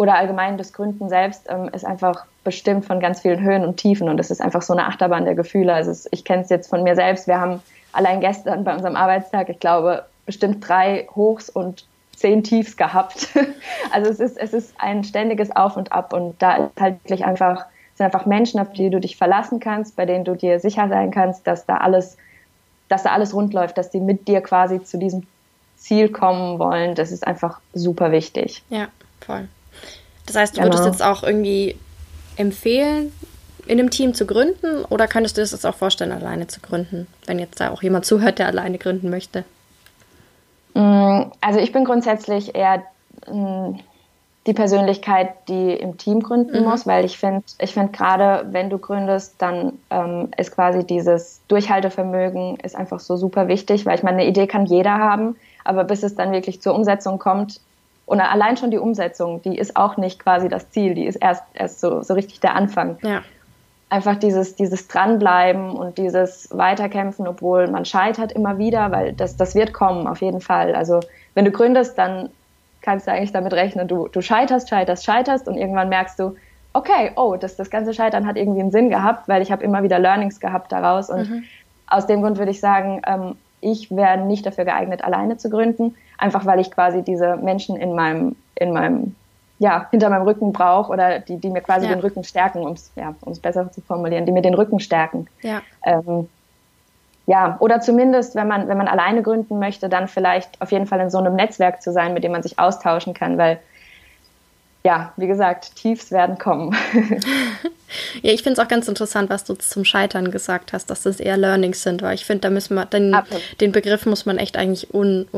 oder 0.00 0.14
allgemein 0.14 0.56
das 0.56 0.72
Gründen 0.72 1.10
selbst 1.10 1.44
ähm, 1.50 1.68
ist 1.74 1.84
einfach 1.84 2.24
bestimmt 2.42 2.86
von 2.86 3.00
ganz 3.00 3.20
vielen 3.20 3.42
Höhen 3.42 3.66
und 3.66 3.76
Tiefen 3.76 4.08
und 4.08 4.18
es 4.18 4.30
ist 4.30 4.40
einfach 4.40 4.62
so 4.62 4.72
eine 4.72 4.86
Achterbahn 4.86 5.26
der 5.26 5.34
Gefühle. 5.34 5.74
Also 5.74 5.90
es, 5.90 6.08
ich 6.10 6.24
kenne 6.24 6.42
es 6.42 6.48
jetzt 6.48 6.70
von 6.70 6.82
mir 6.82 6.94
selbst. 6.94 7.26
Wir 7.26 7.38
haben 7.38 7.60
allein 7.92 8.22
gestern 8.22 8.64
bei 8.64 8.72
unserem 8.72 8.96
Arbeitstag, 8.96 9.50
ich 9.50 9.60
glaube, 9.60 10.06
bestimmt 10.24 10.66
drei 10.66 11.06
Hochs 11.14 11.50
und 11.50 11.84
zehn 12.16 12.42
Tiefs 12.42 12.78
gehabt. 12.78 13.28
Also 13.92 14.10
es 14.10 14.20
ist, 14.20 14.38
es 14.38 14.52
ist 14.52 14.74
ein 14.78 15.04
ständiges 15.04 15.54
Auf 15.54 15.76
und 15.76 15.92
Ab 15.92 16.12
und 16.12 16.40
da 16.40 16.56
ist 16.56 16.80
halt 16.80 17.02
wirklich 17.04 17.24
einfach, 17.24 17.66
sind 17.96 18.06
einfach 18.06 18.24
Menschen, 18.24 18.60
auf 18.60 18.72
die 18.72 18.88
du 18.88 19.00
dich 19.00 19.16
verlassen 19.16 19.58
kannst, 19.58 19.96
bei 19.96 20.06
denen 20.06 20.24
du 20.24 20.34
dir 20.34 20.60
sicher 20.60 20.88
sein 20.88 21.10
kannst, 21.10 21.46
dass 21.46 21.66
da 21.66 21.78
alles, 21.78 22.16
dass 22.88 23.02
da 23.02 23.10
alles 23.10 23.34
rund 23.34 23.52
läuft, 23.52 23.76
dass 23.76 23.90
die 23.90 24.00
mit 24.00 24.28
dir 24.28 24.40
quasi 24.42 24.82
zu 24.82 24.96
diesem 24.96 25.26
Ziel 25.76 26.08
kommen 26.08 26.58
wollen. 26.58 26.94
Das 26.94 27.10
ist 27.10 27.26
einfach 27.26 27.60
super 27.74 28.12
wichtig. 28.12 28.62
Ja, 28.70 28.88
voll. 29.20 29.48
Das 30.30 30.40
heißt, 30.40 30.56
du 30.56 30.60
genau. 30.60 30.72
würdest 30.72 30.86
jetzt 30.86 31.02
auch 31.02 31.24
irgendwie 31.24 31.76
empfehlen, 32.36 33.12
in 33.66 33.80
einem 33.80 33.90
Team 33.90 34.14
zu 34.14 34.26
gründen 34.26 34.84
oder 34.84 35.08
könntest 35.08 35.36
du 35.36 35.42
es 35.42 35.50
jetzt 35.50 35.66
auch 35.66 35.74
vorstellen, 35.74 36.12
alleine 36.12 36.46
zu 36.46 36.60
gründen, 36.60 37.08
wenn 37.26 37.40
jetzt 37.40 37.60
da 37.60 37.70
auch 37.70 37.82
jemand 37.82 38.06
zuhört, 38.06 38.38
der 38.38 38.46
alleine 38.46 38.78
gründen 38.78 39.10
möchte? 39.10 39.44
Mm, 40.74 41.22
also 41.40 41.58
ich 41.58 41.72
bin 41.72 41.84
grundsätzlich 41.84 42.54
eher 42.54 42.84
mm, 43.28 43.74
die 44.46 44.52
Persönlichkeit, 44.52 45.30
die 45.48 45.72
im 45.72 45.98
Team 45.98 46.20
gründen 46.20 46.60
mhm. 46.60 46.68
muss, 46.68 46.86
weil 46.86 47.04
ich 47.04 47.18
finde, 47.18 47.42
ich 47.58 47.74
finde 47.74 47.90
gerade, 47.90 48.46
wenn 48.52 48.70
du 48.70 48.78
gründest, 48.78 49.34
dann 49.38 49.72
ähm, 49.90 50.28
ist 50.36 50.54
quasi 50.54 50.86
dieses 50.86 51.40
Durchhaltevermögen 51.48 52.60
ist 52.60 52.76
einfach 52.76 53.00
so 53.00 53.16
super 53.16 53.48
wichtig, 53.48 53.84
weil 53.84 53.96
ich 53.96 54.04
meine, 54.04 54.18
eine 54.18 54.28
Idee 54.28 54.46
kann 54.46 54.66
jeder 54.66 54.96
haben, 54.96 55.34
aber 55.64 55.82
bis 55.82 56.04
es 56.04 56.14
dann 56.14 56.30
wirklich 56.30 56.62
zur 56.62 56.76
Umsetzung 56.76 57.18
kommt 57.18 57.60
Und 58.10 58.20
allein 58.20 58.56
schon 58.56 58.72
die 58.72 58.78
Umsetzung, 58.78 59.40
die 59.40 59.56
ist 59.56 59.76
auch 59.76 59.96
nicht 59.96 60.18
quasi 60.18 60.48
das 60.48 60.68
Ziel, 60.72 60.94
die 60.94 61.06
ist 61.06 61.14
erst, 61.14 61.44
erst 61.54 61.78
so, 61.78 62.02
so 62.02 62.14
richtig 62.14 62.40
der 62.40 62.56
Anfang. 62.56 62.98
Ja. 63.02 63.22
Einfach 63.88 64.16
dieses, 64.16 64.56
dieses 64.56 64.88
Dranbleiben 64.88 65.70
und 65.76 65.96
dieses 65.96 66.48
Weiterkämpfen, 66.50 67.28
obwohl 67.28 67.68
man 67.68 67.84
scheitert 67.84 68.32
immer 68.32 68.58
wieder, 68.58 68.90
weil 68.90 69.12
das, 69.12 69.36
das 69.36 69.54
wird 69.54 69.72
kommen, 69.72 70.08
auf 70.08 70.22
jeden 70.22 70.40
Fall. 70.40 70.74
Also 70.74 70.98
wenn 71.34 71.44
du 71.44 71.52
gründest, 71.52 71.96
dann 71.98 72.30
kannst 72.82 73.06
du 73.06 73.12
eigentlich 73.12 73.30
damit 73.30 73.52
rechnen, 73.52 73.86
du, 73.86 74.08
du 74.08 74.20
scheiterst, 74.20 74.68
scheiterst, 74.68 75.04
scheiterst 75.04 75.46
und 75.46 75.56
irgendwann 75.56 75.88
merkst 75.88 76.18
du, 76.18 76.34
okay, 76.72 77.12
oh, 77.14 77.36
das, 77.36 77.54
das 77.54 77.70
ganze 77.70 77.94
Scheitern 77.94 78.26
hat 78.26 78.36
irgendwie 78.36 78.60
einen 78.60 78.72
Sinn 78.72 78.90
gehabt, 78.90 79.28
weil 79.28 79.40
ich 79.40 79.52
habe 79.52 79.62
immer 79.62 79.84
wieder 79.84 80.00
Learnings 80.00 80.40
gehabt 80.40 80.72
daraus. 80.72 81.10
Und 81.10 81.30
mhm. 81.30 81.44
aus 81.86 82.08
dem 82.08 82.22
Grund 82.22 82.38
würde 82.38 82.50
ich 82.50 82.58
sagen, 82.58 83.02
ähm, 83.06 83.36
ich 83.60 83.94
wäre 83.94 84.18
nicht 84.18 84.46
dafür 84.46 84.64
geeignet, 84.64 85.04
alleine 85.04 85.36
zu 85.36 85.48
gründen, 85.48 85.94
einfach 86.20 86.46
weil 86.46 86.60
ich 86.60 86.70
quasi 86.70 87.02
diese 87.02 87.36
Menschen 87.36 87.76
in 87.76 87.94
meinem, 87.94 88.36
in 88.54 88.72
meinem, 88.72 89.14
ja, 89.58 89.88
hinter 89.90 90.10
meinem 90.10 90.22
Rücken 90.22 90.52
brauche 90.52 90.92
oder 90.92 91.18
die, 91.18 91.36
die 91.36 91.50
mir 91.50 91.60
quasi 91.60 91.86
ja. 91.86 91.92
den 91.92 92.00
Rücken 92.00 92.24
stärken, 92.24 92.60
um 92.60 92.72
es 92.72 92.92
ja, 92.96 93.14
besser 93.42 93.70
zu 93.72 93.80
formulieren, 93.80 94.26
die 94.26 94.32
mir 94.32 94.42
den 94.42 94.54
Rücken 94.54 94.80
stärken. 94.80 95.26
Ja. 95.42 95.62
Ähm, 95.84 96.28
ja, 97.26 97.56
oder 97.60 97.80
zumindest, 97.80 98.34
wenn 98.34 98.48
man, 98.48 98.68
wenn 98.68 98.78
man 98.78 98.88
alleine 98.88 99.22
gründen 99.22 99.58
möchte, 99.58 99.88
dann 99.88 100.08
vielleicht 100.08 100.60
auf 100.60 100.72
jeden 100.72 100.86
Fall 100.86 101.00
in 101.00 101.10
so 101.10 101.18
einem 101.18 101.36
Netzwerk 101.36 101.82
zu 101.82 101.92
sein, 101.92 102.12
mit 102.12 102.24
dem 102.24 102.32
man 102.32 102.42
sich 102.42 102.58
austauschen 102.58 103.14
kann, 103.14 103.38
weil 103.38 103.60
ja, 104.82 105.12
wie 105.16 105.26
gesagt, 105.26 105.76
Tiefs 105.76 106.10
werden 106.10 106.38
kommen. 106.38 106.74
ja, 108.22 108.32
ich 108.32 108.42
finde 108.42 108.60
es 108.60 108.64
auch 108.64 108.68
ganz 108.68 108.88
interessant, 108.88 109.28
was 109.28 109.44
du 109.44 109.54
zum 109.54 109.84
Scheitern 109.84 110.30
gesagt 110.30 110.72
hast, 110.72 110.88
dass 110.88 111.02
das 111.02 111.20
eher 111.20 111.36
Learnings 111.36 111.82
sind, 111.82 112.00
weil 112.00 112.14
ich 112.14 112.24
finde, 112.24 112.40
da 112.40 112.50
müssen 112.50 112.74
wir, 112.74 112.86
den, 112.86 113.14
den 113.60 113.72
Begriff 113.72 114.06
muss 114.06 114.24
man 114.24 114.38
echt 114.38 114.56
eigentlich 114.56 114.94
un, 114.94 115.28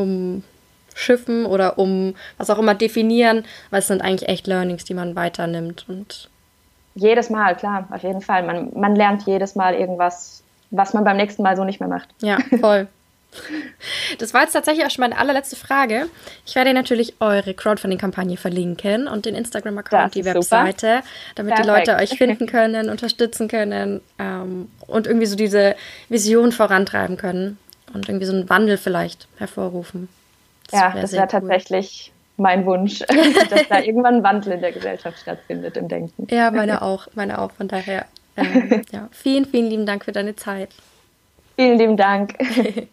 umschiffen 0.92 1.46
oder 1.46 1.78
um 1.78 2.14
was 2.38 2.50
auch 2.50 2.58
immer 2.58 2.74
definieren, 2.74 3.44
weil 3.70 3.80
es 3.80 3.86
sind 3.86 4.02
eigentlich 4.02 4.28
echt 4.28 4.46
Learnings, 4.46 4.84
die 4.84 4.94
man 4.94 5.16
weiternimmt 5.16 5.86
und 5.88 6.28
jedes 6.94 7.30
Mal, 7.30 7.56
klar, 7.56 7.88
auf 7.90 8.02
jeden 8.02 8.20
Fall. 8.20 8.42
Man, 8.42 8.70
man 8.74 8.94
lernt 8.94 9.22
jedes 9.26 9.54
Mal 9.54 9.74
irgendwas, 9.74 10.42
was 10.70 10.92
man 10.92 11.04
beim 11.04 11.16
nächsten 11.16 11.42
Mal 11.42 11.56
so 11.56 11.64
nicht 11.64 11.80
mehr 11.80 11.88
macht. 11.88 12.08
Ja, 12.20 12.38
voll. 12.60 12.86
Das 14.18 14.34
war 14.34 14.42
jetzt 14.42 14.52
tatsächlich 14.52 14.84
auch 14.84 14.90
schon 14.90 15.00
meine 15.00 15.16
allerletzte 15.16 15.56
Frage. 15.56 16.06
Ich 16.44 16.54
werde 16.54 16.74
natürlich 16.74 17.14
eure 17.18 17.54
Crowdfunding-Kampagne 17.54 18.36
verlinken 18.36 19.08
und 19.08 19.24
den 19.24 19.34
Instagram-Account, 19.34 20.14
die 20.14 20.26
Webseite, 20.26 20.96
super. 20.96 21.02
damit 21.36 21.54
Perfekt. 21.54 21.58
die 21.58 21.90
Leute 21.90 22.02
euch 22.02 22.18
finden 22.18 22.46
können, 22.46 22.90
unterstützen 22.90 23.48
können 23.48 24.02
ähm, 24.18 24.70
und 24.86 25.06
irgendwie 25.06 25.24
so 25.24 25.36
diese 25.36 25.76
Vision 26.10 26.52
vorantreiben 26.52 27.16
können 27.16 27.56
und 27.94 28.06
irgendwie 28.06 28.26
so 28.26 28.34
einen 28.34 28.50
Wandel 28.50 28.76
vielleicht 28.76 29.28
hervorrufen. 29.38 30.10
Das 30.72 30.80
ja, 30.80 31.00
das 31.00 31.12
wäre 31.12 31.22
cool. 31.24 31.28
tatsächlich 31.28 32.12
mein 32.36 32.66
Wunsch, 32.66 32.98
dass 33.50 33.68
da 33.68 33.80
irgendwann 33.80 34.16
ein 34.16 34.22
Wandel 34.22 34.54
in 34.54 34.60
der 34.60 34.72
Gesellschaft 34.72 35.18
stattfindet 35.18 35.76
im 35.76 35.88
Denken. 35.88 36.26
Ja, 36.30 36.50
meine 36.50 36.82
auch, 36.82 37.06
meine 37.14 37.40
auch. 37.40 37.52
Von 37.52 37.68
daher, 37.68 38.06
ähm, 38.36 38.82
ja, 38.90 39.08
vielen, 39.12 39.44
vielen 39.44 39.66
lieben 39.66 39.86
Dank 39.86 40.04
für 40.04 40.12
deine 40.12 40.34
Zeit. 40.34 40.70
Vielen 41.56 41.78
lieben 41.78 41.96
Dank. 41.96 42.34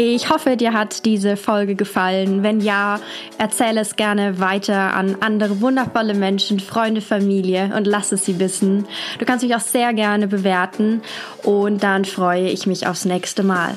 Ich 0.00 0.30
hoffe, 0.30 0.56
dir 0.56 0.74
hat 0.74 1.06
diese 1.06 1.36
Folge 1.36 1.74
gefallen. 1.74 2.44
Wenn 2.44 2.60
ja, 2.60 3.00
erzähle 3.36 3.80
es 3.80 3.96
gerne 3.96 4.38
weiter 4.38 4.94
an 4.94 5.16
andere 5.18 5.60
wundervolle 5.60 6.14
Menschen, 6.14 6.60
Freunde, 6.60 7.00
Familie 7.00 7.72
und 7.76 7.84
lass 7.84 8.12
es 8.12 8.24
sie 8.24 8.38
wissen. 8.38 8.86
Du 9.18 9.24
kannst 9.24 9.42
mich 9.42 9.56
auch 9.56 9.60
sehr 9.60 9.92
gerne 9.94 10.28
bewerten 10.28 11.02
und 11.42 11.82
dann 11.82 12.04
freue 12.04 12.48
ich 12.48 12.64
mich 12.64 12.86
aufs 12.86 13.06
nächste 13.06 13.42
Mal. 13.42 13.74